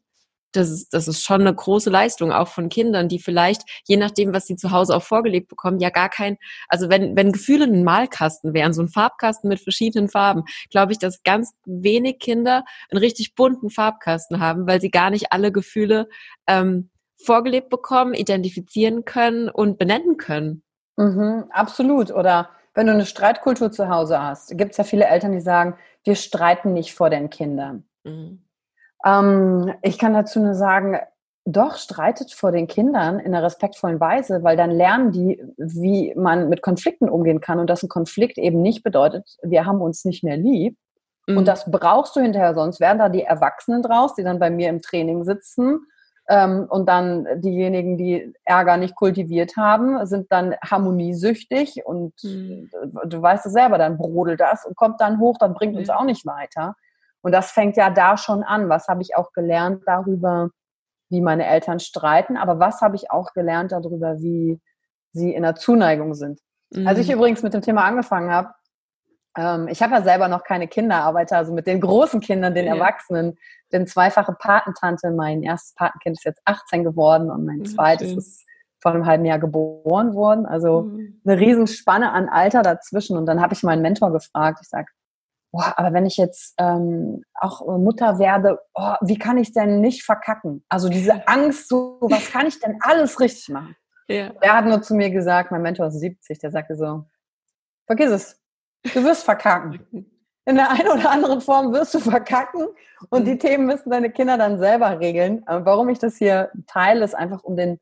das 0.51 0.69
ist, 0.69 0.93
das 0.93 1.07
ist 1.07 1.23
schon 1.23 1.41
eine 1.41 1.53
große 1.53 1.89
Leistung, 1.89 2.31
auch 2.31 2.47
von 2.47 2.69
Kindern, 2.69 3.07
die 3.07 3.19
vielleicht, 3.19 3.63
je 3.85 3.97
nachdem, 3.97 4.33
was 4.33 4.45
sie 4.45 4.55
zu 4.55 4.71
Hause 4.71 4.95
auch 4.95 5.03
vorgelebt 5.03 5.47
bekommen, 5.47 5.79
ja 5.79 5.89
gar 5.89 6.09
kein, 6.09 6.37
also 6.67 6.89
wenn, 6.89 7.15
wenn 7.15 7.31
Gefühle 7.31 7.65
ein 7.65 7.83
Malkasten 7.83 8.53
wären, 8.53 8.73
so 8.73 8.81
ein 8.81 8.89
Farbkasten 8.89 9.47
mit 9.47 9.59
verschiedenen 9.59 10.09
Farben, 10.09 10.43
glaube 10.69 10.91
ich, 10.91 10.99
dass 10.99 11.23
ganz 11.23 11.53
wenig 11.65 12.19
Kinder 12.19 12.63
einen 12.89 12.99
richtig 12.99 13.35
bunten 13.35 13.69
Farbkasten 13.69 14.39
haben, 14.39 14.67
weil 14.67 14.81
sie 14.81 14.91
gar 14.91 15.09
nicht 15.09 15.31
alle 15.31 15.51
Gefühle 15.51 16.07
ähm, 16.47 16.89
vorgelebt 17.23 17.69
bekommen, 17.69 18.13
identifizieren 18.13 19.05
können 19.05 19.49
und 19.49 19.77
benennen 19.77 20.17
können. 20.17 20.63
Mhm, 20.95 21.45
absolut. 21.49 22.11
Oder 22.11 22.49
wenn 22.73 22.87
du 22.87 22.93
eine 22.93 23.05
Streitkultur 23.05 23.71
zu 23.71 23.89
Hause 23.89 24.21
hast, 24.21 24.57
gibt 24.57 24.71
es 24.71 24.77
ja 24.77 24.83
viele 24.83 25.05
Eltern, 25.05 25.31
die 25.31 25.41
sagen, 25.41 25.75
wir 26.03 26.15
streiten 26.15 26.73
nicht 26.73 26.93
vor 26.93 27.09
den 27.09 27.29
Kindern. 27.29 27.85
Mhm. 28.03 28.43
Ähm, 29.05 29.73
ich 29.81 29.97
kann 29.97 30.13
dazu 30.13 30.39
nur 30.39 30.55
sagen, 30.55 30.99
doch, 31.45 31.77
streitet 31.77 32.31
vor 32.31 32.51
den 32.51 32.67
Kindern 32.67 33.19
in 33.19 33.33
einer 33.33 33.43
respektvollen 33.43 33.99
Weise, 33.99 34.43
weil 34.43 34.55
dann 34.55 34.71
lernen 34.71 35.11
die, 35.11 35.41
wie 35.57 36.13
man 36.15 36.49
mit 36.49 36.61
Konflikten 36.61 37.09
umgehen 37.09 37.41
kann 37.41 37.59
und 37.59 37.69
dass 37.69 37.81
ein 37.81 37.89
Konflikt 37.89 38.37
eben 38.37 38.61
nicht 38.61 38.83
bedeutet, 38.83 39.37
wir 39.41 39.65
haben 39.65 39.81
uns 39.81 40.05
nicht 40.05 40.23
mehr 40.23 40.37
lieb. 40.37 40.77
Mhm. 41.27 41.37
Und 41.37 41.47
das 41.47 41.69
brauchst 41.71 42.15
du 42.15 42.19
hinterher, 42.19 42.53
sonst 42.53 42.79
werden 42.79 42.99
da 42.99 43.09
die 43.09 43.23
Erwachsenen 43.23 43.81
draus, 43.81 44.13
die 44.15 44.23
dann 44.23 44.39
bei 44.39 44.49
mir 44.49 44.69
im 44.69 44.81
Training 44.81 45.23
sitzen. 45.23 45.79
Ähm, 46.27 46.67
und 46.69 46.87
dann 46.87 47.25
diejenigen, 47.41 47.97
die 47.97 48.31
Ärger 48.45 48.77
nicht 48.77 48.95
kultiviert 48.95 49.57
haben, 49.57 50.05
sind 50.05 50.31
dann 50.31 50.53
harmoniesüchtig 50.63 51.83
und 51.85 52.13
mhm. 52.21 52.69
du 53.05 53.21
weißt 53.21 53.47
es 53.47 53.53
selber, 53.53 53.79
dann 53.79 53.97
brodelt 53.97 54.39
das 54.39 54.65
und 54.65 54.75
kommt 54.75 55.01
dann 55.01 55.19
hoch, 55.19 55.37
dann 55.39 55.55
bringt 55.55 55.75
uns 55.75 55.89
auch 55.89 56.03
nicht 56.03 56.27
weiter. 56.27 56.75
Und 57.21 57.31
das 57.31 57.51
fängt 57.51 57.77
ja 57.77 57.89
da 57.89 58.17
schon 58.17 58.43
an. 58.43 58.69
Was 58.69 58.87
habe 58.87 59.01
ich 59.01 59.15
auch 59.15 59.33
gelernt 59.33 59.83
darüber, 59.85 60.49
wie 61.09 61.21
meine 61.21 61.45
Eltern 61.45 61.79
streiten, 61.79 62.37
aber 62.37 62.59
was 62.59 62.81
habe 62.81 62.95
ich 62.95 63.11
auch 63.11 63.33
gelernt 63.33 63.71
darüber, 63.71 64.19
wie 64.19 64.61
sie 65.11 65.33
in 65.33 65.43
der 65.43 65.55
Zuneigung 65.55 66.13
sind. 66.13 66.39
Mhm. 66.71 66.87
Als 66.87 66.99
ich 66.99 67.07
mhm. 67.07 67.15
übrigens 67.15 67.43
mit 67.43 67.53
dem 67.53 67.61
Thema 67.61 67.83
angefangen 67.83 68.31
habe, 68.31 68.53
ähm, 69.37 69.67
ich 69.67 69.81
habe 69.81 69.93
ja 69.93 70.01
selber 70.01 70.27
noch 70.27 70.43
keine 70.43 70.67
Kinder, 70.67 70.97
arbeite 70.97 71.35
also 71.35 71.53
mit 71.53 71.67
den 71.67 71.81
großen 71.81 72.19
Kindern, 72.19 72.53
den 72.53 72.65
ja. 72.65 72.75
Erwachsenen, 72.75 73.37
bin 73.69 73.87
zweifache 73.87 74.33
Patentante. 74.33 75.11
Mein 75.11 75.43
erstes 75.43 75.73
Patenkind 75.75 76.17
ist 76.17 76.25
jetzt 76.25 76.41
18 76.45 76.83
geworden 76.83 77.29
und 77.31 77.45
mein 77.45 77.65
zweites 77.65 78.09
Schön. 78.09 78.17
ist 78.17 78.45
vor 78.81 78.93
einem 78.93 79.05
halben 79.05 79.25
Jahr 79.25 79.39
geboren 79.39 80.13
worden. 80.13 80.45
Also 80.45 80.83
mhm. 80.83 81.21
eine 81.25 81.39
Riesenspanne 81.39 82.11
an 82.11 82.29
Alter 82.29 82.61
dazwischen. 82.61 83.17
Und 83.17 83.25
dann 83.25 83.41
habe 83.41 83.53
ich 83.53 83.63
meinen 83.63 83.81
Mentor 83.81 84.11
gefragt. 84.11 84.59
Ich 84.61 84.69
sage, 84.69 84.87
boah, 85.51 85.73
aber 85.77 85.93
wenn 85.93 86.05
ich 86.05 86.17
jetzt 86.17 86.53
ähm, 86.57 87.23
auch 87.33 87.65
Mutter 87.77 88.19
werde, 88.19 88.59
oh, 88.73 88.95
wie 89.01 89.17
kann 89.17 89.37
ich 89.37 89.51
denn 89.51 89.81
nicht 89.81 90.03
verkacken? 90.03 90.63
Also 90.69 90.89
diese 90.89 91.27
Angst, 91.27 91.67
so, 91.67 91.97
was 92.01 92.31
kann 92.31 92.47
ich 92.47 92.59
denn 92.59 92.77
alles 92.81 93.19
richtig 93.19 93.49
machen? 93.49 93.75
Ja. 94.07 94.29
Der 94.29 94.53
hat 94.53 94.65
nur 94.65 94.81
zu 94.81 94.95
mir 94.95 95.09
gesagt, 95.09 95.51
mein 95.51 95.61
Mentor 95.61 95.87
ist 95.87 95.99
70, 95.99 96.39
der 96.39 96.51
sagte 96.51 96.75
so, 96.75 97.05
vergiss 97.85 98.11
es, 98.11 98.39
du 98.93 99.03
wirst 99.03 99.23
verkacken. 99.23 99.85
In 100.45 100.55
der 100.55 100.71
einen 100.71 100.89
oder 100.89 101.11
anderen 101.11 101.41
Form 101.41 101.73
wirst 101.73 101.93
du 101.93 101.99
verkacken 101.99 102.67
und 103.09 103.25
die 103.25 103.33
mhm. 103.33 103.39
Themen 103.39 103.65
müssen 103.67 103.91
deine 103.91 104.09
Kinder 104.09 104.37
dann 104.37 104.57
selber 104.57 104.99
regeln. 104.99 105.43
Warum 105.45 105.89
ich 105.89 105.99
das 105.99 106.17
hier 106.17 106.49
teile, 106.65 107.05
ist 107.05 107.13
einfach, 107.13 107.43
um 107.43 107.55
den 107.55 107.79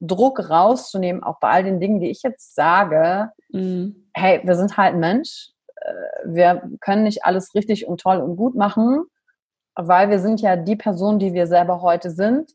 Druck 0.00 0.50
rauszunehmen, 0.50 1.22
auch 1.22 1.38
bei 1.38 1.48
all 1.48 1.64
den 1.64 1.80
Dingen, 1.80 2.00
die 2.00 2.10
ich 2.10 2.22
jetzt 2.22 2.54
sage. 2.56 3.30
Mhm. 3.50 4.10
Hey, 4.14 4.40
wir 4.42 4.56
sind 4.56 4.76
halt 4.76 4.94
ein 4.94 5.00
Mensch 5.00 5.52
wir 6.24 6.62
können 6.80 7.04
nicht 7.04 7.24
alles 7.24 7.54
richtig 7.54 7.86
und 7.86 8.00
toll 8.00 8.18
und 8.18 8.36
gut 8.36 8.54
machen, 8.54 9.04
weil 9.74 10.10
wir 10.10 10.18
sind 10.18 10.40
ja 10.40 10.56
die 10.56 10.76
Person, 10.76 11.18
die 11.18 11.34
wir 11.34 11.46
selber 11.46 11.82
heute 11.82 12.10
sind, 12.10 12.52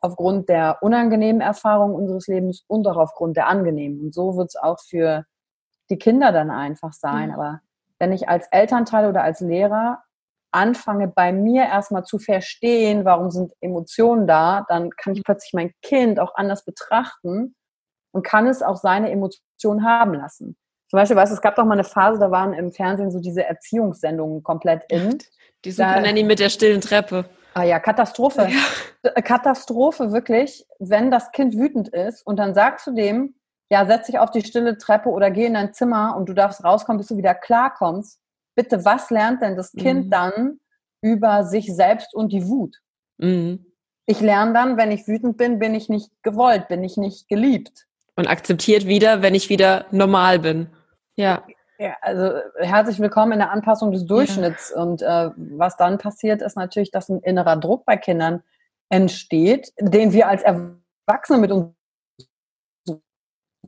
aufgrund 0.00 0.48
der 0.48 0.78
unangenehmen 0.82 1.40
Erfahrungen 1.40 1.94
unseres 1.94 2.26
Lebens 2.26 2.64
und 2.68 2.86
auch 2.86 2.96
aufgrund 2.96 3.36
der 3.36 3.48
angenehmen. 3.48 4.00
Und 4.00 4.14
so 4.14 4.36
wird 4.36 4.48
es 4.48 4.56
auch 4.56 4.78
für 4.80 5.24
die 5.90 5.98
Kinder 5.98 6.32
dann 6.32 6.50
einfach 6.50 6.92
sein. 6.92 7.28
Mhm. 7.28 7.34
Aber 7.34 7.60
wenn 7.98 8.12
ich 8.12 8.28
als 8.28 8.46
Elternteil 8.50 9.08
oder 9.08 9.22
als 9.22 9.40
Lehrer 9.40 10.02
anfange, 10.52 11.08
bei 11.08 11.32
mir 11.32 11.64
erstmal 11.64 12.04
zu 12.04 12.18
verstehen, 12.18 13.04
warum 13.04 13.30
sind 13.30 13.52
Emotionen 13.60 14.26
da, 14.26 14.64
dann 14.68 14.90
kann 14.90 15.14
ich 15.14 15.24
plötzlich 15.24 15.52
mein 15.54 15.72
Kind 15.82 16.20
auch 16.20 16.34
anders 16.34 16.64
betrachten 16.64 17.54
und 18.12 18.24
kann 18.24 18.46
es 18.46 18.62
auch 18.62 18.76
seine 18.76 19.10
Emotionen 19.10 19.84
haben 19.84 20.14
lassen. 20.14 20.56
Zum 20.88 20.98
Beispiel, 20.98 21.16
weißt 21.16 21.32
du, 21.32 21.34
es 21.34 21.42
gab 21.42 21.56
doch 21.56 21.64
mal 21.64 21.74
eine 21.74 21.84
Phase, 21.84 22.20
da 22.20 22.30
waren 22.30 22.52
im 22.52 22.72
Fernsehen 22.72 23.10
so 23.10 23.18
diese 23.18 23.44
Erziehungssendungen 23.44 24.42
komplett 24.42 24.84
in. 24.88 25.18
Die 25.64 25.72
Super 25.72 26.00
Nanny 26.00 26.22
mit 26.22 26.38
der 26.38 26.48
stillen 26.48 26.80
Treppe. 26.80 27.24
Ah 27.54 27.64
ja, 27.64 27.80
Katastrophe. 27.80 28.48
Ja. 29.02 29.10
Äh, 29.14 29.22
Katastrophe, 29.22 30.12
wirklich, 30.12 30.66
wenn 30.78 31.10
das 31.10 31.32
Kind 31.32 31.56
wütend 31.56 31.88
ist 31.88 32.26
und 32.26 32.36
dann 32.38 32.54
sagst 32.54 32.86
du 32.86 32.94
dem, 32.94 33.34
ja, 33.70 33.84
setz 33.86 34.06
dich 34.06 34.18
auf 34.18 34.30
die 34.30 34.42
stille 34.42 34.78
Treppe 34.78 35.08
oder 35.08 35.30
geh 35.30 35.46
in 35.46 35.54
dein 35.54 35.72
Zimmer 35.72 36.16
und 36.16 36.28
du 36.28 36.34
darfst 36.34 36.62
rauskommen, 36.62 36.98
bis 36.98 37.08
du 37.08 37.16
wieder 37.16 37.34
klarkommst. 37.34 38.20
Bitte, 38.54 38.84
was 38.84 39.10
lernt 39.10 39.42
denn 39.42 39.56
das 39.56 39.72
Kind 39.72 40.06
mhm. 40.06 40.10
dann 40.10 40.60
über 41.02 41.44
sich 41.44 41.74
selbst 41.74 42.14
und 42.14 42.32
die 42.32 42.46
Wut? 42.46 42.76
Mhm. 43.18 43.66
Ich 44.06 44.20
lerne 44.20 44.52
dann, 44.52 44.76
wenn 44.76 44.92
ich 44.92 45.08
wütend 45.08 45.36
bin, 45.36 45.58
bin 45.58 45.74
ich 45.74 45.88
nicht 45.88 46.10
gewollt, 46.22 46.68
bin 46.68 46.84
ich 46.84 46.96
nicht 46.96 47.28
geliebt. 47.28 47.86
Und 48.16 48.28
akzeptiert 48.28 48.86
wieder, 48.86 49.22
wenn 49.22 49.34
ich 49.34 49.50
wieder 49.50 49.84
normal 49.90 50.38
bin. 50.38 50.68
Ja. 51.16 51.44
Ja, 51.78 51.94
also 52.00 52.40
herzlich 52.56 52.98
willkommen 52.98 53.32
in 53.32 53.38
der 53.38 53.50
Anpassung 53.50 53.92
des 53.92 54.06
Durchschnitts. 54.06 54.72
Ja. 54.74 54.82
Und 54.82 55.02
äh, 55.02 55.30
was 55.36 55.76
dann 55.76 55.98
passiert, 55.98 56.40
ist 56.40 56.56
natürlich, 56.56 56.90
dass 56.90 57.10
ein 57.10 57.20
innerer 57.20 57.56
Druck 57.58 57.84
bei 57.84 57.98
Kindern 57.98 58.42
entsteht, 58.88 59.72
den 59.78 60.14
wir 60.14 60.28
als 60.28 60.42
Erwachsene 60.42 61.38
mit 61.38 61.52
uns 61.52 61.74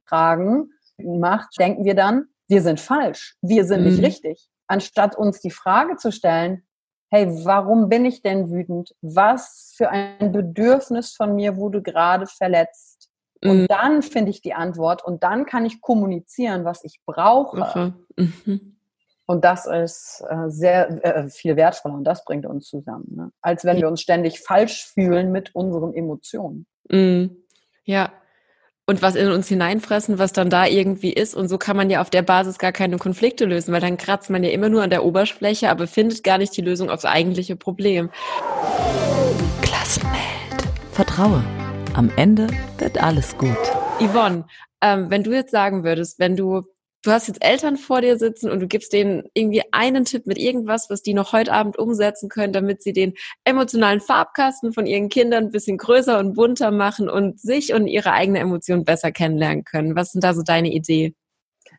tragen, 0.07 0.71
macht, 0.97 1.59
denken 1.59 1.85
wir 1.85 1.95
dann, 1.95 2.28
wir 2.49 2.62
sind 2.62 2.81
falsch, 2.81 3.37
wir 3.43 3.67
sind 3.67 3.83
mhm. 3.83 3.88
nicht 3.88 4.02
richtig. 4.02 4.49
Anstatt 4.67 5.14
uns 5.14 5.40
die 5.40 5.50
Frage 5.50 5.97
zu 5.97 6.11
stellen, 6.11 6.67
hey, 7.11 7.26
warum 7.45 7.90
bin 7.90 8.07
ich 8.07 8.23
denn 8.23 8.50
wütend? 8.50 8.95
Was 9.02 9.75
für 9.76 9.90
ein 9.90 10.33
Bedürfnis 10.33 11.12
von 11.14 11.35
mir 11.35 11.57
wurde 11.57 11.83
gerade 11.83 12.26
verletzt? 12.26 12.98
Und 13.45 13.62
mhm. 13.62 13.66
dann 13.68 14.02
finde 14.02 14.30
ich 14.30 14.42
die 14.42 14.54
Antwort 14.54 15.04
und 15.04 15.23
dann 15.23 15.47
kann 15.47 15.64
ich 15.64 15.80
kommunizieren, 15.80 16.64
was 16.64 16.83
ich 16.85 17.00
brauche. 17.07 17.95
Mhm. 18.16 18.78
Und 19.26 19.45
das 19.45 19.66
ist 19.66 20.25
äh, 20.28 20.49
sehr 20.49 21.04
äh, 21.04 21.28
viel 21.28 21.57
wertvoller 21.57 21.97
und 21.97 22.04
das 22.04 22.25
bringt 22.25 22.47
uns 22.47 22.66
zusammen, 22.66 23.14
ne? 23.14 23.30
als 23.42 23.62
wenn 23.64 23.76
wir 23.76 23.87
uns 23.87 24.00
ständig 24.00 24.40
falsch 24.40 24.87
fühlen 24.87 25.30
mit 25.30 25.54
unseren 25.54 25.92
Emotionen. 25.95 26.66
Mhm. 26.90 27.37
Ja. 27.85 28.11
Und 28.87 29.02
was 29.02 29.16
in 29.16 29.30
uns 29.30 29.47
hineinfressen, 29.49 30.18
was 30.18 30.33
dann 30.33 30.49
da 30.49 30.64
irgendwie 30.64 31.12
ist. 31.12 31.35
Und 31.35 31.49
so 31.49 31.59
kann 31.59 31.76
man 31.76 31.90
ja 31.90 32.00
auf 32.00 32.09
der 32.09 32.23
Basis 32.23 32.57
gar 32.57 32.73
keine 32.73 32.97
Konflikte 32.97 33.45
lösen, 33.45 33.71
weil 33.75 33.83
dann 33.83 33.99
kratzt 33.99 34.30
man 34.30 34.42
ja 34.42 34.49
immer 34.49 34.71
nur 34.71 34.83
an 34.83 34.88
der 34.88 35.04
Oberfläche, 35.04 35.68
aber 35.68 35.87
findet 35.87 36.25
gar 36.25 36.38
nicht 36.38 36.57
die 36.57 36.62
Lösung 36.62 36.88
aufs 36.88 37.04
eigentliche 37.04 37.54
Problem. 37.54 38.09
Klassenheld. 39.61 40.62
Vertraue. 40.92 41.45
Am 41.95 42.11
Ende 42.16 42.49
wird 42.78 43.02
alles 43.02 43.37
gut. 43.38 43.57
Yvonne, 44.00 44.45
ähm, 44.80 45.11
wenn 45.11 45.25
du 45.25 45.33
jetzt 45.33 45.50
sagen 45.50 45.85
würdest, 45.85 46.18
wenn 46.18 46.37
du, 46.37 46.62
du 47.02 47.11
hast 47.11 47.28
jetzt 47.28 47.45
Eltern 47.45 47.76
vor 47.76 48.00
dir 48.00 48.18
sitzen 48.18 48.50
und 48.50 48.61
du 48.61 48.66
gibst 48.66 48.92
denen 48.92 49.25
irgendwie 49.35 49.62
einen 49.73 50.04
Tipp 50.04 50.26
mit 50.26 50.38
irgendwas, 50.38 50.90
was 50.90 51.02
die 51.02 51.14
noch 51.14 51.33
heute 51.33 51.52
Abend 51.52 51.78
umsetzen 51.78 52.28
können, 52.28 52.52
damit 52.52 52.83
sie 52.83 52.92
den 52.92 53.14
emotionalen 53.45 54.00
Farbkasten 54.00 54.73
von 54.73 54.87
ihren 54.87 55.09
Kindern 55.09 55.45
ein 55.45 55.50
bisschen 55.50 55.78
größer 55.78 56.18
und 56.18 56.35
bunter 56.35 56.71
machen 56.71 57.09
und 57.09 57.40
sich 57.40 57.73
und 57.73 57.87
ihre 57.87 58.12
eigene 58.12 58.38
Emotion 58.38 58.85
besser 58.85 59.11
kennenlernen 59.11 59.64
können. 59.64 59.97
Was 59.97 60.12
sind 60.12 60.23
da 60.23 60.35
so 60.35 60.42
deine 60.42 60.73
Ideen? 60.73 61.16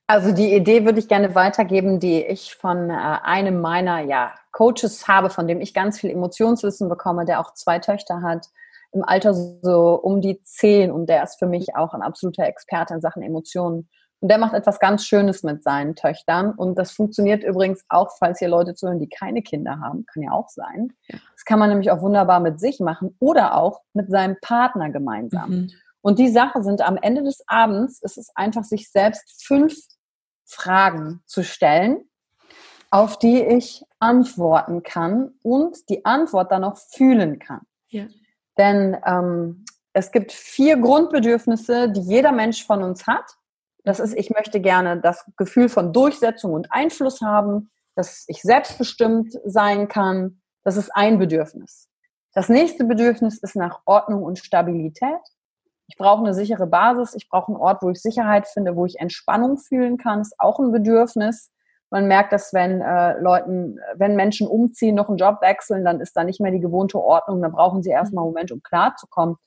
Also 0.08 0.32
die 0.32 0.54
Idee 0.54 0.86
würde 0.86 1.00
ich 1.00 1.08
gerne 1.08 1.36
weitergeben, 1.36 2.00
die 2.00 2.24
ich 2.24 2.56
von 2.56 2.90
äh, 2.90 2.94
einem 2.94 3.62
meiner 3.62 4.02
ja, 4.02 4.34
Coaches 4.52 5.08
habe, 5.08 5.30
von 5.30 5.48
dem 5.48 5.62
ich 5.62 5.74
ganz 5.74 6.00
viel 6.00 6.10
Emotionswissen 6.10 6.90
bekomme, 6.90 7.26
der 7.26 7.40
auch 7.40 7.54
zwei 7.54 7.80
Töchter 7.80 8.22
hat 8.22 8.48
im 8.92 9.04
Alter 9.04 9.34
so 9.34 9.94
um 9.96 10.22
die 10.22 10.42
zehn 10.44 10.92
und 10.92 11.08
der 11.08 11.24
ist 11.24 11.40
für 11.40 11.48
mich 11.48 11.76
auch 11.76 11.94
ein 11.94 12.02
absoluter 12.02 12.46
Experte 12.46 12.94
in 12.94 13.02
Sachen 13.02 13.22
Emotionen. 13.22 13.90
Und 14.22 14.30
der 14.30 14.38
macht 14.38 14.54
etwas 14.54 14.80
ganz 14.80 15.06
Schönes 15.06 15.44
mit 15.44 15.64
seinen 15.64 15.96
Töchtern. 15.96 16.52
Und 16.52 16.78
das 16.78 16.92
funktioniert 16.92 17.44
übrigens 17.44 17.86
auch, 17.88 18.12
falls 18.18 18.40
hier 18.40 18.50
Leute 18.50 18.76
zuhören, 18.76 19.00
die 19.00 19.08
keine 19.08 19.42
Kinder 19.42 19.80
haben. 19.80 20.06
Kann 20.06 20.24
ja 20.24 20.32
auch 20.32 20.50
sein. 20.50 20.92
Das 21.08 21.46
kann 21.46 21.58
man 21.58 21.70
nämlich 21.70 21.90
auch 21.90 22.02
wunderbar 22.02 22.42
mit 22.42 22.60
sich 22.60 22.82
machen 22.82 23.16
oder 23.20 23.56
auch 23.56 23.80
mit 23.94 24.12
seinem 24.12 24.36
Partner 24.42 24.90
gemeinsam. 24.90 25.50
Mhm. 25.50 25.72
Und 26.02 26.20
die 26.20 26.30
Sache 26.30 26.64
sind 26.64 26.82
am 26.82 26.98
Ende 26.98 27.24
des 27.24 27.44
Abends, 27.48 28.02
ist 28.02 28.18
es 28.18 28.30
einfach, 28.36 28.66
sich 28.66 28.92
selbst 28.92 29.46
fünf 29.46 29.74
Fragen 30.46 31.22
zu 31.26 31.44
stellen. 31.44 32.04
auf 32.92 33.20
die 33.20 33.42
ich 33.44 33.84
antworten 34.00 34.84
kann 34.84 35.34
und 35.44 35.90
die 35.90 36.06
Antwort 36.06 36.52
dann 36.52 36.64
auch 36.64 36.78
fühlen 36.78 37.40
kann. 37.40 37.62
Ja. 37.90 38.08
Denn 38.60 38.98
ähm, 39.06 39.66
es 39.94 40.12
gibt 40.12 40.34
vier 40.34 40.78
Grundbedürfnisse, 40.78 41.90
die 41.90 42.02
jeder 42.02 42.34
Mensch 42.34 42.66
von 42.66 42.84
uns 42.84 43.08
hat. 43.08 43.26
Das 43.86 44.00
ist, 44.00 44.14
ich 44.14 44.30
möchte 44.30 44.60
gerne 44.60 45.00
das 45.00 45.26
Gefühl 45.38 45.70
von 45.70 45.94
Durchsetzung 45.94 46.54
und 46.54 46.72
Einfluss 46.72 47.22
haben, 47.22 47.72
dass 47.96 48.26
ich 48.28 48.42
selbstbestimmt 48.42 49.34
sein 49.46 49.88
kann. 49.88 50.42
Das 50.64 50.76
ist 50.76 50.92
ein 50.94 51.18
Bedürfnis. 51.18 51.88
Das 52.34 52.50
nächste 52.50 52.84
Bedürfnis 52.84 53.40
ist 53.40 53.56
nach 53.56 53.80
Ordnung 53.86 54.24
und 54.24 54.38
Stabilität. 54.38 55.22
Ich 55.88 55.98
brauche 55.98 56.24
eine 56.24 56.34
sichere 56.34 56.68
Basis. 56.68 57.16
Ich 57.16 57.30
brauche 57.30 57.48
einen 57.48 57.62
Ort, 57.62 57.82
wo 57.82 57.90
ich 57.90 58.02
Sicherheit 58.02 58.48
finde, 58.48 58.76
wo 58.76 58.86
ich 58.86 59.00
Entspannung 59.00 59.58
fühlen 59.58 59.98
kann. 59.98 60.22
Ist 60.22 60.36
auch 60.38 60.60
ein 60.60 60.72
Bedürfnis. 60.72 61.50
Man 61.92 62.08
merkt, 62.08 62.34
dass 62.34 62.54
wenn 62.54 62.82
äh, 62.82 63.20
Leuten, 63.20 63.80
wenn 63.96 64.16
Menschen 64.16 64.48
umziehen, 64.48 64.96
noch 64.96 65.10
einen 65.10 65.18
Job 65.18 65.42
wechseln, 65.42 65.84
dann 65.84 66.02
ist 66.02 66.16
da 66.16 66.24
nicht 66.24 66.40
mehr 66.40 66.52
die 66.52 66.60
gewohnte 66.60 67.00
Ordnung. 67.00 67.42
Dann 67.42 67.52
brauchen 67.52 67.82
sie 67.82 67.90
erstmal 67.90 68.24
einen 68.24 68.34
Moment, 68.34 68.52
um 68.52 68.62
klarzukommen. 68.62 69.38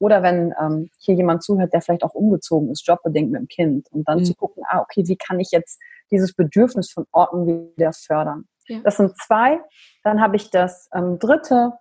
Oder 0.00 0.22
wenn 0.24 0.52
ähm, 0.60 0.90
hier 0.98 1.14
jemand 1.14 1.44
zuhört, 1.44 1.72
der 1.72 1.80
vielleicht 1.80 2.02
auch 2.02 2.14
umgezogen 2.14 2.70
ist, 2.70 2.86
jobbedingt 2.86 3.30
mit 3.30 3.40
dem 3.40 3.48
Kind. 3.48 3.86
Und 3.92 4.08
dann 4.08 4.18
mhm. 4.18 4.24
zu 4.24 4.34
gucken, 4.34 4.64
ah, 4.68 4.80
okay, 4.80 5.04
wie 5.06 5.16
kann 5.16 5.38
ich 5.38 5.50
jetzt 5.52 5.80
dieses 6.10 6.34
Bedürfnis 6.34 6.90
von 6.90 7.06
Ordnung 7.12 7.46
wieder 7.76 7.92
fördern? 7.92 8.46
Ja. 8.66 8.80
Das 8.82 8.96
sind 8.96 9.16
zwei. 9.18 9.60
Dann 10.02 10.20
habe 10.20 10.34
ich 10.34 10.50
das 10.50 10.88
ähm, 10.92 11.20
dritte, 11.20 11.72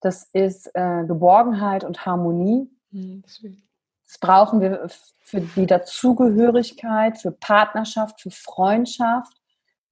das 0.00 0.28
ist 0.32 0.70
äh, 0.74 1.04
Geborgenheit 1.06 1.84
und 1.84 2.04
Harmonie. 2.04 2.70
Mhm, 2.90 3.22
das 4.06 4.18
brauchen 4.18 4.60
wir 4.60 4.88
für 5.20 5.40
die 5.40 5.66
Dazugehörigkeit, 5.66 7.18
für 7.18 7.30
Partnerschaft, 7.30 8.20
für 8.20 8.30
Freundschaft. 8.30 9.39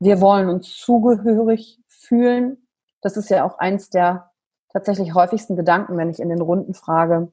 Wir 0.00 0.20
wollen 0.20 0.48
uns 0.48 0.76
zugehörig 0.76 1.80
fühlen. 1.86 2.68
Das 3.00 3.16
ist 3.16 3.30
ja 3.30 3.44
auch 3.44 3.58
eins 3.58 3.90
der 3.90 4.30
tatsächlich 4.72 5.14
häufigsten 5.14 5.56
Gedanken, 5.56 5.96
wenn 5.96 6.10
ich 6.10 6.20
in 6.20 6.28
den 6.28 6.40
Runden 6.40 6.74
frage, 6.74 7.32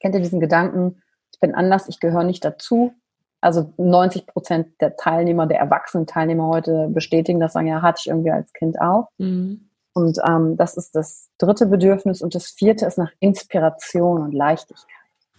kennt 0.00 0.14
ihr 0.14 0.20
diesen 0.20 0.40
Gedanken, 0.40 1.02
ich 1.32 1.40
bin 1.40 1.54
anders, 1.54 1.88
ich 1.88 2.00
gehöre 2.00 2.24
nicht 2.24 2.44
dazu? 2.44 2.92
Also 3.40 3.72
90 3.78 4.26
Prozent 4.26 4.80
der 4.80 4.96
Teilnehmer, 4.96 5.46
der 5.46 5.58
erwachsenen 5.58 6.06
Teilnehmer 6.06 6.48
heute 6.48 6.88
bestätigen 6.88 7.40
das, 7.40 7.54
sagen, 7.54 7.68
ja, 7.68 7.80
hatte 7.80 8.00
ich 8.00 8.08
irgendwie 8.08 8.32
als 8.32 8.52
Kind 8.52 8.80
auch. 8.80 9.08
Mhm. 9.18 9.70
Und 9.92 10.18
ähm, 10.28 10.56
das 10.56 10.76
ist 10.76 10.94
das 10.94 11.30
dritte 11.38 11.66
Bedürfnis. 11.66 12.20
Und 12.20 12.34
das 12.34 12.50
vierte 12.50 12.86
ist 12.86 12.98
nach 12.98 13.10
Inspiration 13.18 14.22
und 14.22 14.32
Leichtigkeit. 14.32 14.86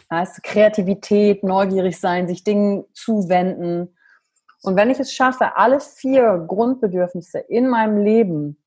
Heißt 0.09 0.43
Kreativität, 0.43 1.43
neugierig 1.43 1.99
sein, 1.99 2.27
sich 2.27 2.43
Dingen 2.43 2.85
zuwenden. 2.93 3.95
Und 4.63 4.75
wenn 4.75 4.89
ich 4.89 4.99
es 4.99 5.13
schaffe, 5.13 5.57
alle 5.57 5.79
vier 5.79 6.45
Grundbedürfnisse 6.47 7.39
in 7.39 7.67
meinem 7.67 7.97
Leben 7.97 8.61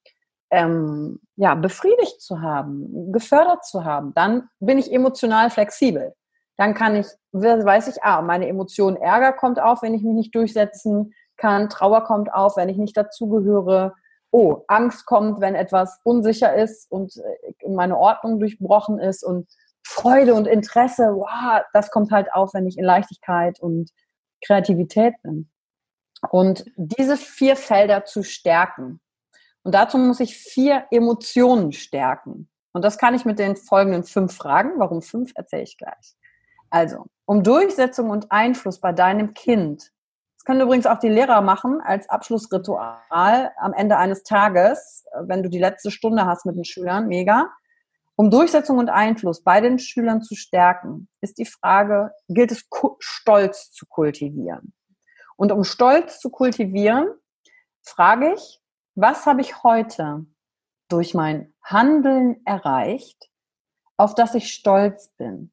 ähm, 0.50 1.20
ja, 1.36 1.54
befriedigt 1.54 2.20
zu 2.20 2.40
haben, 2.40 3.12
gefördert 3.12 3.64
zu 3.64 3.84
haben, 3.84 4.12
dann 4.14 4.48
bin 4.60 4.78
ich 4.78 4.92
emotional 4.92 5.50
flexibel. 5.50 6.14
Dann 6.56 6.74
kann 6.74 6.94
ich, 6.94 7.06
weiß 7.32 7.88
ich, 7.88 8.02
ah, 8.02 8.22
meine 8.22 8.48
Emotion 8.48 8.96
Ärger 8.96 9.32
kommt 9.32 9.60
auf, 9.60 9.82
wenn 9.82 9.94
ich 9.94 10.02
mich 10.02 10.14
nicht 10.14 10.34
durchsetzen 10.34 11.12
kann, 11.36 11.68
Trauer 11.68 12.04
kommt 12.04 12.32
auf, 12.32 12.56
wenn 12.56 12.68
ich 12.68 12.76
nicht 12.76 12.96
dazugehöre, 12.96 13.94
oh, 14.30 14.62
Angst 14.68 15.06
kommt, 15.06 15.40
wenn 15.40 15.54
etwas 15.54 16.00
unsicher 16.04 16.54
ist 16.54 16.90
und 16.90 17.16
äh, 17.16 17.68
meine 17.68 17.96
Ordnung 17.96 18.38
durchbrochen 18.40 18.98
ist 18.98 19.24
und 19.24 19.48
Freude 19.86 20.34
und 20.34 20.46
Interesse, 20.46 21.14
wow, 21.14 21.62
das 21.72 21.90
kommt 21.90 22.10
halt 22.10 22.32
auf, 22.32 22.54
wenn 22.54 22.66
ich 22.66 22.78
in 22.78 22.84
Leichtigkeit 22.84 23.60
und 23.60 23.90
Kreativität 24.44 25.14
bin. 25.22 25.50
Und 26.30 26.64
diese 26.76 27.16
vier 27.16 27.56
Felder 27.56 28.04
zu 28.04 28.22
stärken. 28.22 29.00
Und 29.62 29.74
dazu 29.74 29.98
muss 29.98 30.20
ich 30.20 30.36
vier 30.36 30.86
Emotionen 30.90 31.72
stärken. 31.72 32.48
Und 32.72 32.82
das 32.82 32.98
kann 32.98 33.14
ich 33.14 33.24
mit 33.24 33.38
den 33.38 33.56
folgenden 33.56 34.04
fünf 34.04 34.36
Fragen. 34.36 34.72
Warum 34.78 35.00
fünf, 35.00 35.32
erzähle 35.34 35.62
ich 35.62 35.78
gleich. 35.78 36.16
Also, 36.70 37.06
um 37.24 37.42
Durchsetzung 37.42 38.10
und 38.10 38.30
Einfluss 38.30 38.80
bei 38.80 38.92
deinem 38.92 39.32
Kind. 39.32 39.92
Das 40.36 40.44
können 40.44 40.60
übrigens 40.60 40.86
auch 40.86 40.98
die 40.98 41.08
Lehrer 41.08 41.40
machen 41.40 41.80
als 41.80 42.08
Abschlussritual 42.10 43.52
am 43.56 43.72
Ende 43.72 43.96
eines 43.96 44.24
Tages, 44.24 45.04
wenn 45.22 45.42
du 45.42 45.48
die 45.48 45.58
letzte 45.58 45.90
Stunde 45.90 46.26
hast 46.26 46.44
mit 46.44 46.56
den 46.56 46.64
Schülern. 46.64 47.06
Mega. 47.06 47.48
Um 48.16 48.30
Durchsetzung 48.30 48.78
und 48.78 48.90
Einfluss 48.90 49.42
bei 49.42 49.60
den 49.60 49.78
Schülern 49.78 50.22
zu 50.22 50.34
stärken, 50.34 51.08
ist 51.20 51.38
die 51.38 51.46
Frage, 51.46 52.12
gilt 52.28 52.52
es 52.52 52.68
Stolz 52.98 53.70
zu 53.72 53.86
kultivieren? 53.86 54.72
Und 55.36 55.52
um 55.52 55.64
Stolz 55.64 56.20
zu 56.20 56.30
kultivieren, 56.30 57.08
frage 57.82 58.34
ich, 58.34 58.60
was 58.94 59.26
habe 59.26 59.40
ich 59.40 59.62
heute 59.62 60.26
durch 60.88 61.14
mein 61.14 61.52
Handeln 61.62 62.40
erreicht, 62.44 63.30
auf 63.96 64.14
das 64.14 64.34
ich 64.34 64.52
stolz 64.52 65.08
bin? 65.16 65.50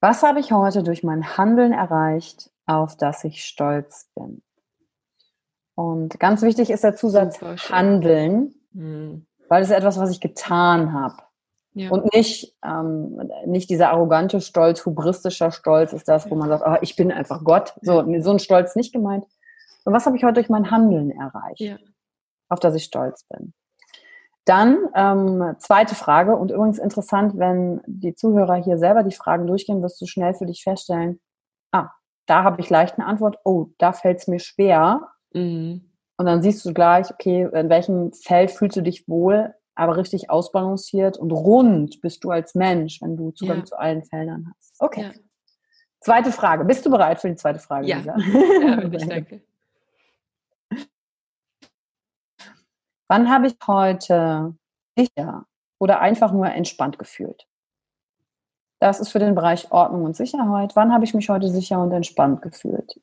Was 0.00 0.22
habe 0.22 0.38
ich 0.38 0.52
heute 0.52 0.82
durch 0.82 1.02
mein 1.02 1.36
Handeln 1.36 1.72
erreicht, 1.72 2.50
auf 2.66 2.96
das 2.96 3.24
ich 3.24 3.44
stolz 3.44 4.10
bin? 4.14 4.42
Und 5.74 6.20
ganz 6.20 6.42
wichtig 6.42 6.70
ist 6.70 6.84
der 6.84 6.96
Zusatz 6.96 7.40
Handeln. 7.40 8.54
Mhm 8.72 9.28
weil 9.48 9.62
es 9.62 9.70
ist 9.70 9.76
etwas, 9.76 9.98
was 9.98 10.10
ich 10.10 10.20
getan 10.20 10.92
habe. 10.92 11.16
Ja. 11.74 11.90
Und 11.90 12.12
nicht, 12.12 12.56
ähm, 12.64 13.30
nicht 13.46 13.70
dieser 13.70 13.90
arrogante 13.90 14.40
Stolz, 14.40 14.84
hubristischer 14.84 15.50
Stolz 15.50 15.92
ist 15.92 16.08
das, 16.08 16.30
wo 16.30 16.34
man 16.34 16.48
sagt, 16.48 16.64
oh, 16.66 16.76
ich 16.80 16.96
bin 16.96 17.12
einfach 17.12 17.44
Gott. 17.44 17.74
So, 17.82 18.04
so 18.20 18.30
ein 18.30 18.38
Stolz 18.38 18.74
nicht 18.74 18.92
gemeint. 18.92 19.24
Und 19.84 19.92
was 19.92 20.04
habe 20.06 20.16
ich 20.16 20.24
heute 20.24 20.34
durch 20.34 20.48
mein 20.48 20.70
Handeln 20.70 21.10
erreicht, 21.10 21.60
ja. 21.60 21.76
auf 22.48 22.60
das 22.60 22.74
ich 22.74 22.84
stolz 22.84 23.24
bin? 23.24 23.54
Dann 24.44 24.88
ähm, 24.94 25.56
zweite 25.58 25.94
Frage 25.94 26.34
und 26.36 26.50
übrigens 26.50 26.78
interessant, 26.78 27.38
wenn 27.38 27.82
die 27.86 28.14
Zuhörer 28.14 28.56
hier 28.56 28.78
selber 28.78 29.02
die 29.02 29.14
Fragen 29.14 29.46
durchgehen, 29.46 29.82
wirst 29.82 30.00
du 30.00 30.06
schnell 30.06 30.34
für 30.34 30.46
dich 30.46 30.62
feststellen, 30.62 31.20
ah, 31.70 31.90
da 32.26 32.44
habe 32.44 32.60
ich 32.60 32.70
leicht 32.70 32.98
eine 32.98 33.06
Antwort, 33.06 33.38
oh, 33.44 33.66
da 33.78 33.92
fällt 33.92 34.18
es 34.18 34.26
mir 34.26 34.38
schwer. 34.38 35.08
Mhm. 35.32 35.90
Und 36.16 36.26
dann 36.26 36.42
siehst 36.42 36.64
du 36.64 36.72
gleich, 36.72 37.10
okay, 37.10 37.48
in 37.52 37.68
welchem 37.68 38.12
Feld 38.12 38.50
fühlst 38.50 38.76
du 38.76 38.82
dich 38.82 39.06
wohl, 39.08 39.54
aber 39.78 39.96
richtig 39.96 40.28
ausbalanciert 40.28 41.16
und 41.18 41.30
rund 41.30 42.00
bist 42.00 42.24
du 42.24 42.30
als 42.30 42.56
Mensch, 42.56 43.00
wenn 43.00 43.16
du 43.16 43.30
Zugang 43.30 43.58
ja. 43.58 43.64
zu 43.64 43.78
allen 43.78 44.04
Feldern 44.04 44.52
hast. 44.52 44.74
Okay. 44.80 45.02
Ja. 45.02 45.12
Zweite 46.00 46.32
Frage. 46.32 46.64
Bist 46.64 46.84
du 46.84 46.90
bereit 46.90 47.20
für 47.20 47.28
die 47.28 47.36
zweite 47.36 47.60
Frage, 47.60 47.86
ja. 47.86 47.98
Lisa? 47.98 48.16
Ja, 48.60 48.82
ich, 48.82 49.06
danke. 49.08 49.42
Wann 53.06 53.30
habe 53.30 53.46
ich 53.46 53.56
heute 53.66 54.56
sicher 54.96 55.46
oder 55.78 56.00
einfach 56.00 56.32
nur 56.32 56.48
entspannt 56.48 56.98
gefühlt? 56.98 57.46
Das 58.80 58.98
ist 58.98 59.10
für 59.10 59.20
den 59.20 59.36
Bereich 59.36 59.70
Ordnung 59.70 60.02
und 60.04 60.16
Sicherheit. 60.16 60.74
Wann 60.74 60.92
habe 60.92 61.04
ich 61.04 61.14
mich 61.14 61.28
heute 61.28 61.48
sicher 61.48 61.80
und 61.80 61.92
entspannt 61.92 62.42
gefühlt? 62.42 63.00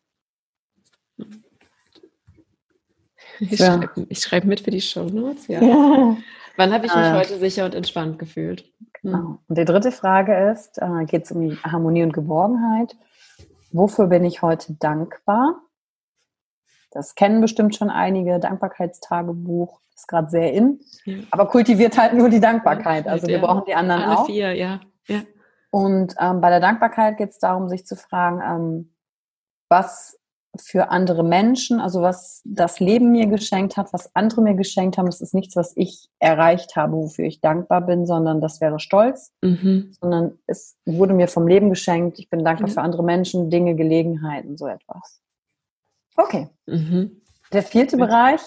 Ich 3.39 3.59
ja. 3.59 3.81
schreibe 3.81 4.15
schreib 4.15 4.43
mit 4.43 4.59
für 4.59 4.71
die 4.71 4.81
Show 4.81 5.05
Notes. 5.05 5.47
Ja. 5.47 5.61
ja. 5.61 6.17
Wann 6.57 6.73
habe 6.73 6.85
ich 6.85 6.95
mich 6.95 7.03
äh, 7.03 7.13
heute 7.13 7.37
sicher 7.37 7.65
und 7.65 7.75
entspannt 7.75 8.19
gefühlt? 8.19 8.61
Hm. 8.61 8.87
Genau. 9.01 9.39
Und 9.47 9.57
die 9.57 9.65
dritte 9.65 9.91
Frage 9.91 10.51
ist, 10.51 10.81
äh, 10.81 11.05
geht 11.05 11.25
es 11.25 11.31
um 11.31 11.41
die 11.41 11.57
Harmonie 11.57 12.03
und 12.03 12.13
Geborgenheit. 12.13 12.95
Wofür 13.71 14.07
bin 14.07 14.23
ich 14.23 14.41
heute 14.41 14.73
dankbar? 14.73 15.61
Das 16.91 17.15
kennen 17.15 17.41
bestimmt 17.41 17.75
schon 17.75 17.89
einige. 17.89 18.39
Dankbarkeitstagebuch 18.39 19.81
ist 19.93 20.07
gerade 20.07 20.29
sehr 20.29 20.53
in. 20.53 20.79
Ja. 21.03 21.17
Aber 21.31 21.47
kultiviert 21.47 21.97
halt 21.97 22.13
nur 22.13 22.29
die 22.29 22.39
Dankbarkeit. 22.39 23.07
Also 23.07 23.27
wir 23.27 23.39
brauchen 23.39 23.63
die 23.67 23.75
anderen 23.75 24.03
Alle 24.03 24.17
auch. 24.19 24.25
Vier, 24.25 24.53
ja. 24.53 24.79
ja. 25.07 25.21
Und 25.71 26.15
ähm, 26.19 26.39
bei 26.39 26.49
der 26.49 26.61
Dankbarkeit 26.61 27.17
geht 27.17 27.31
es 27.31 27.39
darum, 27.39 27.67
sich 27.67 27.85
zu 27.85 27.97
fragen, 27.97 28.41
ähm, 28.41 28.95
was 29.67 30.17
für 30.61 30.89
andere 30.89 31.23
Menschen, 31.23 31.79
also 31.79 32.01
was 32.01 32.41
das 32.45 32.79
Leben 32.79 33.11
mir 33.11 33.27
geschenkt 33.27 33.77
hat, 33.77 33.93
was 33.93 34.15
andere 34.15 34.41
mir 34.41 34.53
geschenkt 34.53 34.97
haben, 34.97 35.05
das 35.05 35.21
ist 35.21 35.33
nichts, 35.33 35.55
was 35.55 35.73
ich 35.75 36.09
erreicht 36.19 36.75
habe, 36.75 36.93
wofür 36.93 37.25
ich 37.25 37.41
dankbar 37.41 37.81
bin, 37.81 38.05
sondern 38.05 38.41
das 38.41 38.61
wäre 38.61 38.79
Stolz, 38.79 39.33
mhm. 39.41 39.93
sondern 39.99 40.37
es 40.47 40.77
wurde 40.85 41.13
mir 41.13 41.27
vom 41.27 41.47
Leben 41.47 41.69
geschenkt. 41.69 42.19
Ich 42.19 42.29
bin 42.29 42.43
dankbar 42.43 42.69
mhm. 42.69 42.73
für 42.73 42.81
andere 42.81 43.03
Menschen, 43.03 43.49
Dinge, 43.49 43.75
Gelegenheiten, 43.75 44.57
so 44.57 44.67
etwas. 44.67 45.21
Okay. 46.15 46.49
Mhm. 46.65 47.21
Der 47.51 47.63
vierte 47.63 47.97
Bereich, 47.97 48.41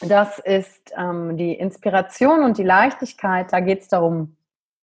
das 0.00 0.38
ist 0.38 0.92
ähm, 0.96 1.36
die 1.36 1.52
Inspiration 1.52 2.42
und 2.42 2.58
die 2.58 2.64
Leichtigkeit. 2.64 3.52
Da 3.52 3.60
geht 3.60 3.82
es 3.82 3.88
darum, 3.88 4.36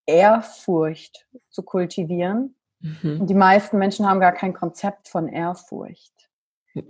Ehrfurcht 0.05 1.27
zu 1.49 1.63
kultivieren. 1.63 2.55
Mhm. 2.80 3.22
Und 3.22 3.30
die 3.30 3.36
meisten 3.36 3.78
Menschen 3.78 4.08
haben 4.08 4.20
gar 4.20 4.32
kein 4.32 4.54
Konzept 4.54 5.10
von 5.10 5.28
Ehrfurcht. 5.28 6.13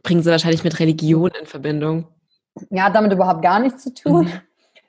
Bringen 0.04 0.22
sie 0.22 0.32
wahrscheinlich 0.32 0.64
mit 0.64 0.80
Religion 0.80 1.32
in 1.40 1.46
Verbindung. 1.46 2.08
Ja, 2.70 2.86
hat 2.86 2.96
damit 2.96 3.14
überhaupt 3.14 3.42
gar 3.42 3.60
nichts 3.60 3.84
zu 3.84 3.94
tun, 3.94 4.26
mhm. 4.26 4.42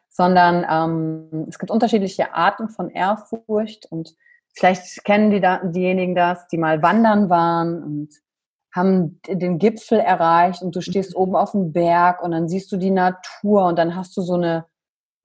sondern 0.09 0.67
ähm, 0.69 1.47
es 1.49 1.59
gibt 1.59 1.71
unterschiedliche 1.71 2.35
Arten 2.35 2.69
von 2.69 2.91
Ehrfurcht 2.91 3.87
und 3.91 4.15
vielleicht 4.53 5.05
kennen 5.05 5.31
die 5.31 5.41
da, 5.41 5.59
diejenigen 5.65 6.15
das, 6.15 6.49
die 6.49 6.59
mal 6.59 6.83
wandern 6.83 7.31
waren 7.31 7.83
und 7.83 8.09
haben 8.73 9.21
den 9.27 9.59
Gipfel 9.59 9.99
erreicht 9.99 10.63
und 10.63 10.77
du 10.77 10.81
stehst 10.81 11.17
oben 11.17 11.35
auf 11.35 11.53
dem 11.53 11.73
Berg 11.73 12.23
und 12.23 12.31
dann 12.33 12.49
siehst 12.49 12.71
du 12.71 12.77
die 12.77 12.91
Natur 12.91 13.67
und 13.67 13.79
dann 13.79 13.97
hast 13.97 14.17
du 14.17 14.23
so 14.23 14.35
eine, 14.35 14.67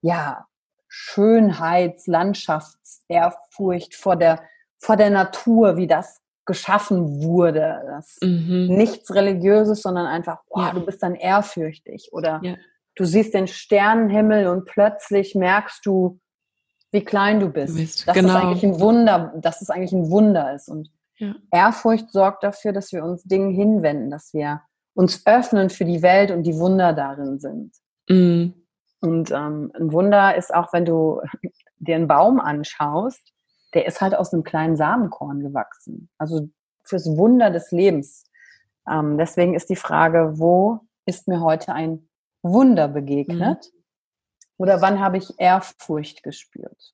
ja, 0.02 0.48
Schönheits-, 0.88 2.08
Landschaftsehrfurcht 2.08 3.96
vor 3.96 4.16
der, 4.16 4.42
vor 4.86 4.98
der 4.98 5.10
Natur, 5.10 5.78
wie 5.78 5.88
das 5.88 6.21
geschaffen 6.45 7.24
wurde. 7.24 7.82
Das 7.88 8.17
mhm. 8.21 8.67
Nichts 8.69 9.13
Religiöses, 9.13 9.82
sondern 9.82 10.06
einfach, 10.06 10.43
boah, 10.48 10.67
ja. 10.67 10.74
du 10.74 10.86
bist 10.86 11.02
dann 11.02 11.15
ehrfürchtig. 11.15 12.10
Oder 12.12 12.39
ja. 12.43 12.56
du 12.95 13.04
siehst 13.04 13.34
den 13.34 13.48
Sternenhimmel 13.48 14.48
und 14.48 14.65
plötzlich 14.65 15.34
merkst 15.34 15.84
du, 15.86 16.19
wie 16.91 17.04
klein 17.04 17.39
du 17.39 17.50
bist. 17.50 17.74
Du 17.74 17.82
bist 17.82 18.08
dass 18.08 18.15
genau. 18.15 18.34
das 18.34 18.43
eigentlich 18.43 18.63
ein 18.63 18.80
Wunder, 18.80 19.34
dass 19.38 19.62
es 19.62 19.71
eigentlich 19.71 19.91
ein 19.91 20.10
Wunder 20.12 20.54
ist. 20.54 20.69
Und 20.69 20.91
ja. 21.17 21.34
Ehrfurcht 21.52 22.12
sorgt 22.12 22.43
dafür, 22.43 22.71
dass 22.71 22.93
wir 22.93 23.04
uns 23.04 23.24
Dingen 23.24 23.52
hinwenden, 23.52 24.12
dass 24.12 24.34
wir 24.34 24.62
uns 24.93 25.26
öffnen 25.26 25.71
für 25.71 25.86
die 25.86 26.04
Welt 26.04 26.30
und 26.30 26.43
die 26.43 26.58
Wunder 26.60 26.93
darin 26.93 27.39
sind. 27.39 27.74
Mhm. 28.08 28.54
Und 29.02 29.32
ähm, 29.32 29.71
ein 29.76 29.91
Wunder 29.91 30.36
ist 30.36 30.54
auch, 30.54 30.71
wenn 30.74 30.86
du 30.86 31.21
dir 31.80 31.95
einen 31.95 32.08
Baum 32.08 32.39
anschaust, 32.39 33.35
der 33.76 33.86
ist 33.86 34.02
halt 34.02 34.16
aus 34.16 34.34
einem 34.34 34.44
kleinen 34.44 34.78
Samenkorn 34.78 35.42
gewachsen. 35.42 36.10
Also 36.18 36.50
fürs 36.84 37.06
Wunder 37.18 37.52
des 37.52 37.72
Lebens. 37.72 38.24
Ähm, 38.90 39.18
deswegen 39.18 39.54
ist 39.54 39.70
die 39.70 39.76
Frage, 39.76 40.34
wo 40.36 40.80
ist 41.06 41.28
mir 41.28 41.42
heute 41.42 41.74
ein 41.74 42.08
Wunder 42.42 42.88
begegnet? 42.88 43.72
Mhm. 43.74 43.84
Oder 44.58 44.82
wann 44.82 45.00
habe 45.00 45.18
ich 45.18 45.40
Ehrfurcht 45.40 46.24
gespürt? 46.24 46.94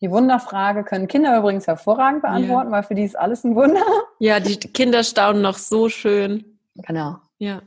Die 0.00 0.10
Wunderfrage 0.10 0.82
können 0.82 1.08
Kinder 1.08 1.38
übrigens 1.38 1.66
hervorragend 1.66 2.22
beantworten, 2.22 2.68
ja. 2.68 2.72
weil 2.72 2.82
für 2.82 2.94
die 2.94 3.04
ist 3.04 3.18
alles 3.18 3.44
ein 3.44 3.54
Wunder. 3.54 3.84
Ja, 4.18 4.38
die 4.38 4.58
Kinder 4.58 5.02
staunen 5.02 5.40
noch 5.40 5.56
so 5.56 5.88
schön. 5.88 6.58
Genau. 6.74 7.16
Ja. 7.38 7.62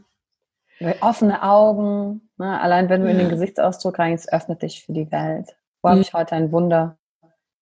Offene 1.01 1.41
Augen, 1.41 2.29
ne? 2.38 2.60
allein 2.62 2.89
wenn 2.89 3.01
du 3.01 3.08
ja. 3.08 3.13
in 3.13 3.17
den 3.17 3.29
Gesichtsausdruck 3.29 3.97
reingehst, 3.97 4.32
öffnet 4.32 4.62
dich 4.62 4.86
für 4.86 4.93
die 4.93 5.12
Welt. 5.12 5.56
Wo 5.82 5.88
mhm. 5.88 5.91
habe 5.91 6.01
ich 6.01 6.13
heute 6.13 6.36
ein 6.36 6.51
Wunder? 6.51 6.97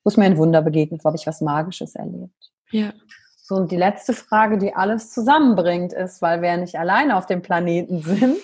Wo 0.04 0.10
ist 0.10 0.18
mir 0.18 0.26
ein 0.26 0.38
Wunder 0.38 0.62
begegnet? 0.62 1.04
Wo 1.04 1.08
habe 1.08 1.18
ich 1.18 1.28
was 1.28 1.42
Magisches 1.42 1.96
erlebt? 1.96 2.52
Ja. 2.72 2.94
So, 3.38 3.56
und 3.56 3.72
die 3.72 3.78
letzte 3.78 4.14
Frage, 4.14 4.58
die 4.58 4.76
alles 4.76 5.12
zusammenbringt, 5.12 5.94
ist, 5.94 6.22
weil 6.22 6.42
wir 6.42 6.50
ja 6.50 6.58
nicht 6.58 6.80
alleine 6.80 7.18
auf 7.18 7.26
dem 7.26 7.42
Planeten 7.42 8.02
sind, 8.04 8.42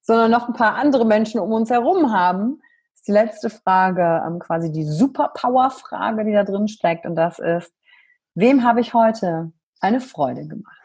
sondern 0.00 0.30
noch 0.30 0.48
ein 0.48 0.54
paar 0.54 0.74
andere 0.74 1.04
Menschen 1.04 1.40
um 1.40 1.52
uns 1.52 1.70
herum 1.70 2.12
haben, 2.12 2.62
ist 2.94 3.06
die 3.06 3.12
letzte 3.12 3.50
Frage 3.50 4.22
ähm, 4.26 4.38
quasi 4.38 4.72
die 4.72 4.84
Superpower-Frage, 4.84 6.24
die 6.24 6.32
da 6.32 6.44
drin 6.44 6.66
steckt. 6.66 7.04
Und 7.04 7.14
das 7.14 7.38
ist, 7.38 7.72
wem 8.34 8.64
habe 8.64 8.80
ich 8.80 8.94
heute 8.94 9.52
eine 9.80 10.00
Freude 10.00 10.46
gemacht? 10.46 10.80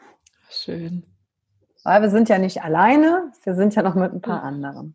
Schön. 0.50 1.04
Weil 1.82 2.02
wir 2.02 2.10
sind 2.10 2.28
ja 2.28 2.38
nicht 2.38 2.62
alleine, 2.62 3.32
wir 3.42 3.54
sind 3.54 3.74
ja 3.74 3.82
noch 3.82 3.94
mit 3.94 4.12
ein 4.12 4.20
paar 4.20 4.42
anderen. 4.42 4.94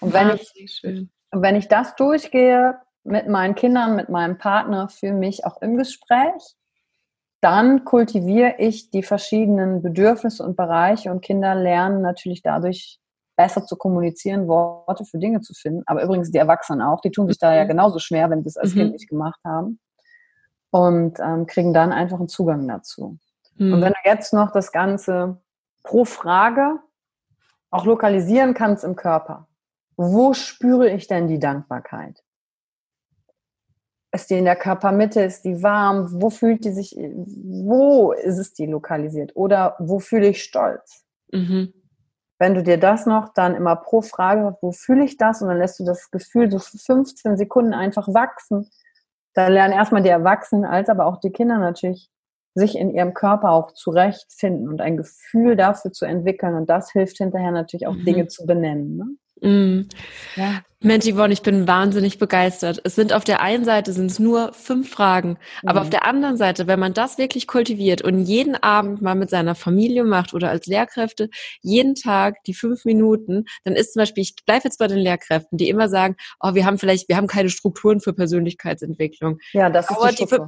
Und 0.00 0.12
wenn, 0.12 0.30
ich, 0.30 0.78
schön. 0.80 1.10
und 1.30 1.42
wenn 1.42 1.56
ich 1.56 1.68
das 1.68 1.94
durchgehe 1.94 2.78
mit 3.04 3.28
meinen 3.28 3.54
Kindern, 3.54 3.96
mit 3.96 4.08
meinem 4.08 4.38
Partner, 4.38 4.88
für 4.88 5.12
mich 5.12 5.44
auch 5.44 5.60
im 5.60 5.76
Gespräch, 5.76 6.56
dann 7.40 7.84
kultiviere 7.84 8.54
ich 8.58 8.90
die 8.90 9.02
verschiedenen 9.02 9.82
Bedürfnisse 9.82 10.44
und 10.44 10.56
Bereiche 10.56 11.10
und 11.10 11.22
Kinder 11.22 11.54
lernen 11.54 12.00
natürlich 12.00 12.42
dadurch 12.42 13.00
besser 13.36 13.66
zu 13.66 13.76
kommunizieren, 13.76 14.46
Worte 14.46 15.04
für 15.04 15.18
Dinge 15.18 15.40
zu 15.40 15.52
finden. 15.52 15.82
Aber 15.86 16.02
übrigens 16.04 16.30
die 16.30 16.38
Erwachsenen 16.38 16.82
auch, 16.82 17.00
die 17.00 17.10
tun 17.10 17.26
sich 17.26 17.38
da 17.38 17.54
ja 17.54 17.64
mhm. 17.64 17.68
genauso 17.68 17.98
schwer, 17.98 18.30
wenn 18.30 18.42
sie 18.42 18.48
es 18.48 18.56
als 18.56 18.74
mhm. 18.74 18.78
Kind 18.78 18.92
nicht 18.92 19.08
gemacht 19.08 19.40
haben. 19.44 19.80
Und 20.70 21.18
ähm, 21.20 21.46
kriegen 21.46 21.74
dann 21.74 21.92
einfach 21.92 22.18
einen 22.18 22.28
Zugang 22.28 22.66
dazu. 22.68 23.18
Mhm. 23.56 23.74
Und 23.74 23.80
wenn 23.82 23.92
du 23.92 24.08
jetzt 24.08 24.32
noch 24.32 24.52
das 24.52 24.72
Ganze 24.72 25.38
pro 25.82 26.04
Frage 26.04 26.78
auch 27.70 27.84
lokalisieren 27.84 28.54
kannst 28.54 28.84
im 28.84 28.96
Körper, 28.96 29.48
wo 29.96 30.32
spüre 30.32 30.90
ich 30.90 31.08
denn 31.08 31.26
die 31.26 31.38
Dankbarkeit? 31.38 32.22
Ist 34.14 34.30
die 34.30 34.38
in 34.38 34.44
der 34.44 34.56
Körpermitte? 34.56 35.22
Ist 35.22 35.44
die 35.44 35.62
warm? 35.62 36.20
Wo 36.20 36.28
fühlt 36.30 36.64
die 36.64 36.72
sich, 36.72 36.94
wo 36.96 38.12
ist 38.12 38.38
es 38.38 38.52
die 38.52 38.66
lokalisiert? 38.66 39.32
Oder 39.34 39.76
wo 39.78 39.98
fühle 39.98 40.28
ich 40.28 40.42
Stolz? 40.42 41.04
Mhm 41.32 41.72
wenn 42.42 42.54
du 42.54 42.64
dir 42.64 42.76
das 42.76 43.06
noch 43.06 43.28
dann 43.34 43.54
immer 43.54 43.76
pro 43.76 44.02
Frage, 44.02 44.58
wo 44.60 44.72
fühle 44.72 45.04
ich 45.04 45.16
das? 45.16 45.42
Und 45.42 45.48
dann 45.48 45.58
lässt 45.58 45.78
du 45.78 45.84
das 45.84 46.10
Gefühl 46.10 46.50
so 46.50 46.58
für 46.58 46.76
15 46.76 47.36
Sekunden 47.36 47.72
einfach 47.72 48.08
wachsen. 48.08 48.68
Da 49.32 49.46
lernen 49.46 49.72
erstmal 49.72 50.02
die 50.02 50.08
Erwachsenen 50.08 50.64
als 50.64 50.88
aber 50.88 51.06
auch 51.06 51.18
die 51.18 51.30
Kinder 51.30 51.58
natürlich 51.58 52.10
sich 52.54 52.76
in 52.76 52.90
ihrem 52.90 53.14
Körper 53.14 53.50
auch 53.50 53.70
zurechtfinden 53.70 54.68
und 54.68 54.80
ein 54.80 54.96
Gefühl 54.96 55.54
dafür 55.54 55.92
zu 55.92 56.04
entwickeln. 56.04 56.56
Und 56.56 56.68
das 56.68 56.90
hilft 56.90 57.18
hinterher 57.18 57.52
natürlich 57.52 57.86
auch 57.86 57.94
mhm. 57.94 58.04
Dinge 58.04 58.26
zu 58.26 58.44
benennen. 58.44 59.16
Ne? 59.40 59.48
Mm. 59.48 59.88
Ja. 60.34 60.62
Mensch, 60.84 61.06
Yvonne, 61.06 61.32
ich 61.32 61.42
bin 61.42 61.68
wahnsinnig 61.68 62.18
begeistert. 62.18 62.80
Es 62.84 62.96
sind 62.96 63.12
auf 63.12 63.22
der 63.24 63.40
einen 63.40 63.64
Seite 63.64 63.92
sind 63.92 64.10
es 64.10 64.18
nur 64.18 64.52
fünf 64.52 64.90
Fragen, 64.90 65.38
aber 65.64 65.80
mhm. 65.80 65.86
auf 65.86 65.90
der 65.90 66.04
anderen 66.04 66.36
Seite, 66.36 66.66
wenn 66.66 66.80
man 66.80 66.92
das 66.92 67.18
wirklich 67.18 67.46
kultiviert 67.46 68.02
und 68.02 68.24
jeden 68.24 68.56
Abend 68.56 69.00
mal 69.00 69.14
mit 69.14 69.30
seiner 69.30 69.54
Familie 69.54 70.04
macht 70.04 70.34
oder 70.34 70.50
als 70.50 70.66
Lehrkräfte 70.66 71.30
jeden 71.60 71.94
Tag 71.94 72.42
die 72.44 72.54
fünf 72.54 72.84
Minuten, 72.84 73.44
dann 73.64 73.74
ist 73.74 73.92
zum 73.92 74.00
Beispiel, 74.00 74.22
ich 74.22 74.34
bleibe 74.44 74.64
jetzt 74.64 74.78
bei 74.78 74.88
den 74.88 74.98
Lehrkräften, 74.98 75.56
die 75.56 75.68
immer 75.68 75.88
sagen, 75.88 76.16
oh, 76.40 76.54
wir 76.54 76.66
haben 76.66 76.78
vielleicht, 76.78 77.08
wir 77.08 77.16
haben 77.16 77.28
keine 77.28 77.50
Strukturen 77.50 78.00
für 78.00 78.12
Persönlichkeitsentwicklung. 78.12 79.38
Ja, 79.52 79.70
das 79.70 79.88
ist 79.88 79.96
aber 79.96 80.10
die, 80.10 80.26
die 80.26 80.38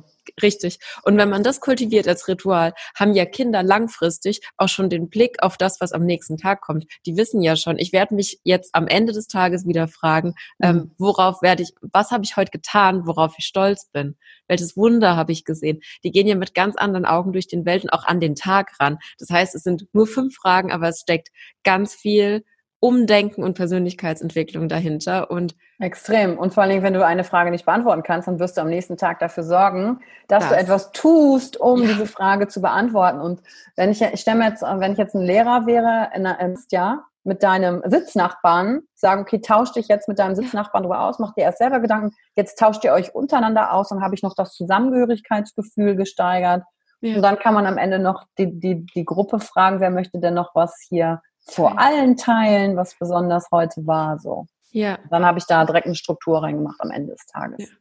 Richtig. 0.42 0.78
Und 1.02 1.16
wenn 1.16 1.28
man 1.28 1.42
das 1.42 1.60
kultiviert 1.60 2.08
als 2.08 2.28
Ritual, 2.28 2.72
haben 2.94 3.14
ja 3.14 3.26
Kinder 3.26 3.62
langfristig 3.62 4.40
auch 4.56 4.68
schon 4.68 4.88
den 4.88 5.08
Blick 5.08 5.42
auf 5.42 5.56
das, 5.56 5.80
was 5.80 5.92
am 5.92 6.04
nächsten 6.04 6.38
Tag 6.38 6.62
kommt. 6.62 6.86
Die 7.06 7.16
wissen 7.16 7.42
ja 7.42 7.56
schon, 7.56 7.78
ich 7.78 7.92
werde 7.92 8.14
mich 8.14 8.40
jetzt 8.42 8.74
am 8.74 8.86
Ende 8.86 9.12
des 9.12 9.28
Tages 9.28 9.66
wieder 9.66 9.86
fragen, 9.86 10.23
ähm, 10.62 10.76
mhm. 10.76 10.90
worauf 10.98 11.42
werde 11.42 11.62
ich, 11.62 11.72
was 11.92 12.10
habe 12.10 12.24
ich 12.24 12.36
heute 12.36 12.50
getan, 12.50 13.06
worauf 13.06 13.34
ich 13.38 13.44
stolz 13.44 13.86
bin? 13.92 14.16
Welches 14.48 14.76
Wunder 14.76 15.16
habe 15.16 15.32
ich 15.32 15.44
gesehen? 15.44 15.80
Die 16.04 16.10
gehen 16.10 16.26
ja 16.26 16.34
mit 16.34 16.54
ganz 16.54 16.76
anderen 16.76 17.04
Augen 17.04 17.32
durch 17.32 17.48
den 17.48 17.66
Welt 17.66 17.84
und 17.84 17.90
auch 17.90 18.04
an 18.04 18.20
den 18.20 18.34
Tag 18.34 18.72
ran. 18.80 18.98
Das 19.18 19.30
heißt, 19.30 19.54
es 19.54 19.62
sind 19.62 19.86
nur 19.92 20.06
fünf 20.06 20.34
Fragen, 20.34 20.72
aber 20.72 20.88
es 20.88 21.00
steckt 21.00 21.28
ganz 21.62 21.94
viel 21.94 22.44
Umdenken 22.84 23.42
und 23.42 23.54
Persönlichkeitsentwicklung 23.54 24.68
dahinter 24.68 25.30
und 25.30 25.56
extrem 25.80 26.36
und 26.36 26.52
vor 26.52 26.62
allen 26.62 26.70
Dingen, 26.70 26.82
wenn 26.82 26.92
du 26.92 27.02
eine 27.02 27.24
Frage 27.24 27.50
nicht 27.50 27.64
beantworten 27.64 28.02
kannst, 28.02 28.28
dann 28.28 28.38
wirst 28.38 28.58
du 28.58 28.60
am 28.60 28.68
nächsten 28.68 28.98
Tag 28.98 29.20
dafür 29.20 29.42
sorgen, 29.42 30.00
dass 30.28 30.44
das. 30.44 30.52
du 30.52 30.58
etwas 30.58 30.92
tust, 30.92 31.58
um 31.58 31.80
ja. 31.80 31.88
diese 31.88 32.04
Frage 32.04 32.46
zu 32.46 32.60
beantworten. 32.60 33.20
Und 33.20 33.40
wenn 33.76 33.90
ich, 33.90 34.02
ich 34.02 34.20
stelle 34.20 34.36
mir 34.36 34.48
jetzt, 34.50 34.60
wenn 34.60 34.92
ich 34.92 34.98
jetzt 34.98 35.14
ein 35.14 35.22
Lehrer 35.22 35.64
wäre, 35.64 36.10
in 36.14 36.26
einem 36.26 36.58
Jahr 36.70 37.06
mit 37.24 37.42
deinem 37.42 37.82
Sitznachbarn, 37.86 38.82
sagen, 38.94 39.22
okay, 39.22 39.40
tausch 39.40 39.72
dich 39.72 39.88
jetzt 39.88 40.08
mit 40.08 40.18
deinem 40.18 40.34
Sitznachbarn 40.34 40.84
drüber 40.84 41.00
aus, 41.00 41.18
mach 41.18 41.34
dir 41.34 41.42
erst 41.42 41.58
selber 41.58 41.80
Gedanken, 41.80 42.14
jetzt 42.36 42.58
tauscht 42.58 42.84
ihr 42.84 42.92
euch 42.92 43.14
untereinander 43.14 43.72
aus, 43.72 43.88
dann 43.88 44.02
habe 44.02 44.14
ich 44.14 44.22
noch 44.22 44.34
das 44.34 44.52
Zusammengehörigkeitsgefühl 44.52 45.96
gesteigert. 45.96 46.62
Ja. 47.00 47.16
Und 47.16 47.22
dann 47.22 47.38
kann 47.38 47.54
man 47.54 47.66
am 47.66 47.78
Ende 47.78 47.98
noch 47.98 48.24
die, 48.38 48.58
die, 48.58 48.86
die 48.94 49.04
Gruppe 49.04 49.40
fragen, 49.40 49.80
wer 49.80 49.90
möchte 49.90 50.20
denn 50.20 50.34
noch 50.34 50.54
was 50.54 50.78
hier 50.88 51.20
vor 51.46 51.78
allen 51.78 52.16
Teilen, 52.16 52.76
was 52.76 52.98
besonders 52.98 53.48
heute 53.50 53.86
war. 53.86 54.18
So. 54.18 54.46
Ja. 54.70 54.98
Dann 55.10 55.24
habe 55.24 55.38
ich 55.38 55.46
da 55.46 55.64
direkt 55.64 55.86
eine 55.86 55.94
Struktur 55.94 56.42
reingemacht 56.42 56.80
am 56.80 56.90
Ende 56.90 57.12
des 57.12 57.26
Tages. 57.26 57.70
Ja. 57.70 57.76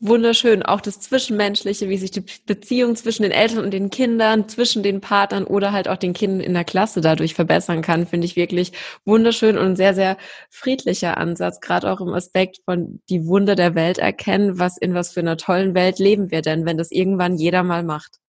Wunderschön, 0.00 0.62
auch 0.62 0.80
das 0.80 1.00
Zwischenmenschliche, 1.00 1.88
wie 1.88 1.98
sich 1.98 2.12
die 2.12 2.24
Beziehung 2.46 2.94
zwischen 2.94 3.24
den 3.24 3.32
Eltern 3.32 3.64
und 3.64 3.72
den 3.72 3.90
Kindern, 3.90 4.48
zwischen 4.48 4.84
den 4.84 5.00
Partnern 5.00 5.44
oder 5.44 5.72
halt 5.72 5.88
auch 5.88 5.96
den 5.96 6.12
Kindern 6.12 6.40
in 6.40 6.54
der 6.54 6.62
Klasse 6.62 7.00
dadurch 7.00 7.34
verbessern 7.34 7.82
kann, 7.82 8.06
finde 8.06 8.24
ich 8.24 8.36
wirklich 8.36 8.72
wunderschön 9.04 9.58
und 9.58 9.66
ein 9.66 9.76
sehr, 9.76 9.94
sehr 9.94 10.16
friedlicher 10.50 11.16
Ansatz, 11.16 11.60
gerade 11.60 11.90
auch 11.90 12.00
im 12.00 12.14
Aspekt 12.14 12.58
von 12.64 13.00
die 13.08 13.26
Wunder 13.26 13.56
der 13.56 13.74
Welt 13.74 13.98
erkennen, 13.98 14.60
was 14.60 14.78
in 14.78 14.94
was 14.94 15.12
für 15.12 15.20
einer 15.20 15.36
tollen 15.36 15.74
Welt 15.74 15.98
leben 15.98 16.30
wir 16.30 16.42
denn, 16.42 16.64
wenn 16.64 16.78
das 16.78 16.92
irgendwann 16.92 17.36
jeder 17.36 17.64
mal 17.64 17.82
macht. 17.82 18.20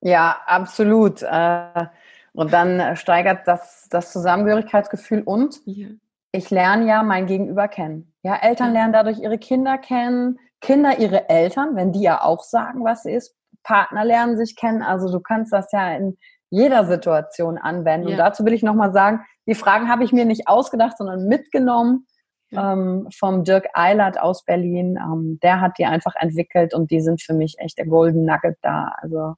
Ja, 0.00 0.40
absolut. 0.46 1.22
Äh, 1.22 1.86
und 2.32 2.52
dann 2.52 2.80
äh, 2.80 2.96
steigert 2.96 3.46
das, 3.46 3.86
das 3.90 4.12
Zusammengehörigkeitsgefühl 4.12 5.22
und 5.22 5.60
ja. 5.66 5.86
ich 6.32 6.50
lerne 6.50 6.86
ja 6.88 7.04
mein 7.04 7.26
Gegenüber 7.26 7.68
kennen. 7.68 8.12
Ja, 8.22 8.36
Eltern 8.36 8.72
lernen 8.72 8.92
dadurch 8.92 9.20
ihre 9.20 9.38
Kinder 9.38 9.78
kennen, 9.78 10.40
Kinder 10.62 10.98
ihre 10.98 11.28
Eltern, 11.28 11.76
wenn 11.76 11.92
die 11.92 12.02
ja 12.02 12.22
auch 12.22 12.42
sagen, 12.42 12.84
was 12.84 13.04
ist. 13.04 13.34
Partner 13.62 14.04
lernen 14.04 14.36
sich 14.36 14.56
kennen. 14.56 14.82
Also 14.82 15.12
du 15.12 15.20
kannst 15.20 15.52
das 15.52 15.70
ja 15.72 15.94
in 15.94 16.16
jeder 16.50 16.86
Situation 16.86 17.58
anwenden. 17.58 18.08
Ja. 18.08 18.12
Und 18.12 18.18
dazu 18.18 18.44
will 18.44 18.52
ich 18.52 18.62
nochmal 18.62 18.92
sagen, 18.92 19.24
die 19.46 19.54
Fragen 19.54 19.88
habe 19.88 20.04
ich 20.04 20.12
mir 20.12 20.24
nicht 20.24 20.48
ausgedacht, 20.48 20.96
sondern 20.96 21.26
mitgenommen 21.26 22.06
ja. 22.50 22.72
ähm, 22.72 23.08
vom 23.14 23.44
Dirk 23.44 23.68
Eilert 23.74 24.20
aus 24.20 24.44
Berlin. 24.44 24.96
Ähm, 24.96 25.38
der 25.42 25.60
hat 25.60 25.78
die 25.78 25.86
einfach 25.86 26.14
entwickelt 26.18 26.74
und 26.74 26.90
die 26.90 27.00
sind 27.00 27.22
für 27.22 27.34
mich 27.34 27.56
echt 27.58 27.78
der 27.78 27.86
Golden 27.86 28.24
Nugget 28.24 28.56
da. 28.62 28.92
Also 28.98 29.34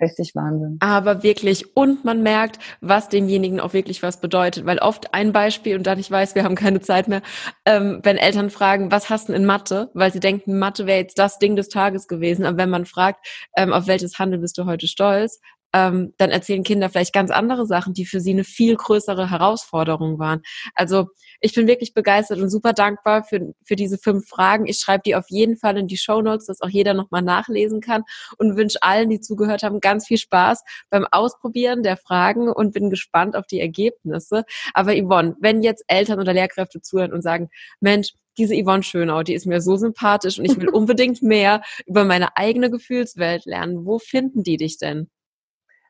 Richtig 0.00 0.34
Wahnsinn. 0.34 0.76
Aber 0.80 1.22
wirklich, 1.22 1.74
und 1.74 2.04
man 2.04 2.22
merkt, 2.22 2.58
was 2.82 3.08
demjenigen 3.08 3.60
auch 3.60 3.72
wirklich 3.72 4.02
was 4.02 4.20
bedeutet. 4.20 4.66
Weil 4.66 4.78
oft 4.78 5.14
ein 5.14 5.32
Beispiel, 5.32 5.76
und 5.76 5.86
dann 5.86 5.98
ich 5.98 6.10
weiß, 6.10 6.34
wir 6.34 6.44
haben 6.44 6.54
keine 6.54 6.80
Zeit 6.80 7.08
mehr, 7.08 7.22
ähm, 7.64 8.00
wenn 8.02 8.18
Eltern 8.18 8.50
fragen, 8.50 8.92
was 8.92 9.08
hast 9.08 9.30
du 9.30 9.32
in 9.32 9.46
Mathe? 9.46 9.90
Weil 9.94 10.12
sie 10.12 10.20
denken, 10.20 10.58
Mathe 10.58 10.86
wäre 10.86 10.98
jetzt 10.98 11.18
das 11.18 11.38
Ding 11.38 11.56
des 11.56 11.68
Tages 11.70 12.08
gewesen. 12.08 12.44
Aber 12.44 12.58
wenn 12.58 12.68
man 12.70 12.84
fragt, 12.84 13.26
ähm, 13.56 13.72
auf 13.72 13.86
welches 13.86 14.18
Handel 14.18 14.40
bist 14.40 14.58
du 14.58 14.66
heute 14.66 14.86
stolz? 14.86 15.40
Ähm, 15.76 16.14
dann 16.16 16.30
erzählen 16.30 16.62
Kinder 16.62 16.88
vielleicht 16.88 17.12
ganz 17.12 17.30
andere 17.30 17.66
Sachen, 17.66 17.92
die 17.92 18.06
für 18.06 18.18
sie 18.18 18.30
eine 18.30 18.44
viel 18.44 18.76
größere 18.76 19.30
Herausforderung 19.30 20.18
waren. 20.18 20.40
Also 20.74 21.08
ich 21.40 21.52
bin 21.54 21.66
wirklich 21.66 21.92
begeistert 21.92 22.38
und 22.38 22.48
super 22.48 22.72
dankbar 22.72 23.24
für, 23.24 23.52
für 23.62 23.76
diese 23.76 23.98
fünf 23.98 24.26
Fragen. 24.26 24.66
Ich 24.66 24.78
schreibe 24.78 25.02
die 25.04 25.14
auf 25.14 25.26
jeden 25.28 25.58
Fall 25.58 25.76
in 25.76 25.86
die 25.86 25.98
Show 25.98 26.22
Notes, 26.22 26.46
dass 26.46 26.62
auch 26.62 26.70
jeder 26.70 26.94
nochmal 26.94 27.20
nachlesen 27.20 27.82
kann 27.82 28.04
und 28.38 28.56
wünsche 28.56 28.78
allen, 28.80 29.10
die 29.10 29.20
zugehört 29.20 29.62
haben, 29.62 29.80
ganz 29.80 30.06
viel 30.06 30.16
Spaß 30.16 30.62
beim 30.88 31.06
Ausprobieren 31.10 31.82
der 31.82 31.98
Fragen 31.98 32.48
und 32.48 32.72
bin 32.72 32.88
gespannt 32.88 33.36
auf 33.36 33.46
die 33.46 33.60
Ergebnisse. 33.60 34.44
Aber 34.72 34.94
Yvonne, 34.94 35.36
wenn 35.40 35.62
jetzt 35.62 35.84
Eltern 35.88 36.20
oder 36.20 36.32
Lehrkräfte 36.32 36.80
zuhören 36.80 37.12
und 37.12 37.20
sagen, 37.20 37.50
Mensch, 37.80 38.14
diese 38.38 38.54
Yvonne 38.54 38.82
Schönau, 38.82 39.22
die 39.22 39.34
ist 39.34 39.46
mir 39.46 39.60
so 39.60 39.76
sympathisch 39.76 40.38
und 40.38 40.46
ich 40.46 40.58
will 40.58 40.68
unbedingt 40.70 41.22
mehr 41.22 41.62
über 41.84 42.04
meine 42.04 42.34
eigene 42.38 42.70
Gefühlswelt 42.70 43.44
lernen. 43.44 43.84
Wo 43.84 43.98
finden 43.98 44.42
die 44.42 44.56
dich 44.56 44.78
denn? 44.78 45.10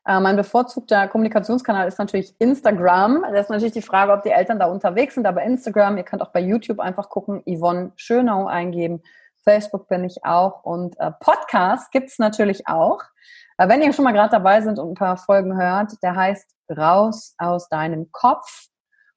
Äh, 0.07 0.21
mein 0.21 0.37
bevorzugter 0.37 1.09
Kommunikationskanal 1.09 1.85
ist 1.85 1.99
natürlich 1.99 2.33
Instagram. 2.39 3.25
Das 3.29 3.41
ist 3.41 3.49
natürlich 3.49 3.73
die 3.73 3.81
Frage, 3.81 4.13
ob 4.13 4.23
die 4.23 4.29
Eltern 4.29 4.57
da 4.57 4.67
unterwegs 4.67 5.15
sind, 5.15 5.27
aber 5.27 5.43
Instagram, 5.43 5.97
ihr 5.97 6.03
könnt 6.03 6.21
auch 6.21 6.31
bei 6.31 6.39
YouTube 6.39 6.79
einfach 6.79 7.09
gucken, 7.09 7.43
Yvonne 7.45 7.91
Schönau 7.97 8.47
eingeben. 8.47 9.01
Facebook 9.43 9.89
bin 9.89 10.05
ich 10.05 10.23
auch 10.23 10.63
und 10.63 10.97
äh, 10.99 11.11
Podcast 11.19 11.91
gibt's 11.91 12.19
natürlich 12.19 12.67
auch. 12.67 13.01
Äh, 13.57 13.67
wenn 13.67 13.81
ihr 13.81 13.91
schon 13.91 14.05
mal 14.05 14.13
gerade 14.13 14.31
dabei 14.31 14.61
sind 14.61 14.79
und 14.79 14.91
ein 14.91 14.95
paar 14.95 15.17
Folgen 15.17 15.57
hört, 15.57 15.91
der 16.01 16.15
heißt 16.15 16.49
Raus 16.69 17.35
aus 17.37 17.67
deinem 17.67 18.09
Kopf. 18.13 18.67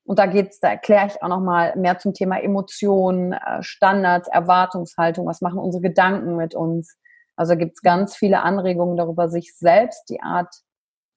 Und 0.05 0.18
da 0.18 0.26
geht's, 0.26 0.59
da 0.59 0.70
erkläre 0.70 1.07
ich 1.07 1.22
auch 1.22 1.29
nochmal 1.29 1.76
mehr 1.76 1.98
zum 1.98 2.14
Thema 2.14 2.42
Emotionen, 2.42 3.33
äh, 3.33 3.62
Standards, 3.62 4.26
Erwartungshaltung, 4.26 5.24
was 5.24 5.40
machen 5.40 5.61
unsere 5.61 5.83
Gedanken 5.83 6.35
mit 6.35 6.57
uns. 6.57 6.96
Also 7.37 7.57
gibt's 7.57 7.81
ganz 7.81 8.16
viele 8.16 8.42
Anregungen 8.42 8.96
darüber, 8.96 9.29
sich 9.29 9.57
selbst 9.57 10.09
die 10.11 10.20
Art 10.20 10.53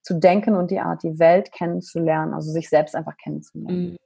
zu 0.03 0.19
denken 0.19 0.55
und 0.55 0.69
die 0.69 0.79
Art, 0.79 1.01
die 1.03 1.17
Welt 1.17 1.51
kennenzulernen, 1.51 2.33
also 2.33 2.51
sich 2.51 2.69
selbst 2.69 2.95
einfach 2.95 3.17
kennenzulernen. 3.17 3.91
Mhm. 3.91 3.97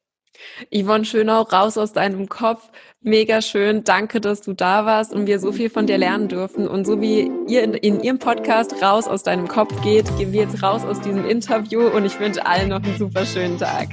Yvonne 0.71 1.05
Schönau, 1.05 1.41
raus 1.41 1.77
aus 1.77 1.93
deinem 1.93 2.29
Kopf. 2.29 2.69
Mega 3.01 3.41
schön. 3.41 3.83
Danke, 3.83 4.21
dass 4.21 4.41
du 4.41 4.53
da 4.53 4.85
warst 4.85 5.13
und 5.13 5.27
wir 5.27 5.39
so 5.39 5.51
viel 5.51 5.69
von 5.69 5.87
dir 5.87 5.97
lernen 5.97 6.27
dürfen. 6.27 6.67
Und 6.67 6.85
so 6.85 7.01
wie 7.01 7.31
ihr 7.47 7.63
in, 7.63 7.73
in 7.73 8.01
Ihrem 8.01 8.19
Podcast 8.19 8.81
raus 8.81 9.07
aus 9.07 9.23
deinem 9.23 9.47
Kopf 9.47 9.81
geht, 9.81 10.05
gehen 10.17 10.33
wir 10.33 10.41
jetzt 10.41 10.61
raus 10.61 10.83
aus 10.83 11.01
diesem 11.01 11.27
Interview 11.27 11.87
und 11.87 12.05
ich 12.05 12.19
wünsche 12.19 12.45
allen 12.45 12.69
noch 12.69 12.83
einen 12.83 12.97
super 12.97 13.25
schönen 13.25 13.57
Tag. 13.57 13.89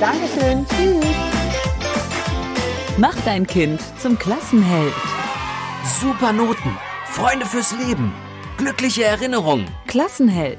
Dankeschön. 0.00 0.66
Tschüss. 0.66 1.06
Mach 2.96 3.14
dein 3.24 3.46
Kind 3.46 3.80
zum 3.98 4.18
Klassenheld. 4.18 4.94
Super 6.00 6.32
Noten. 6.32 6.76
Freunde 7.06 7.46
fürs 7.46 7.72
Leben. 7.86 8.12
Glückliche 8.56 9.04
Erinnerungen. 9.04 9.66
Klassenheld. 9.86 10.58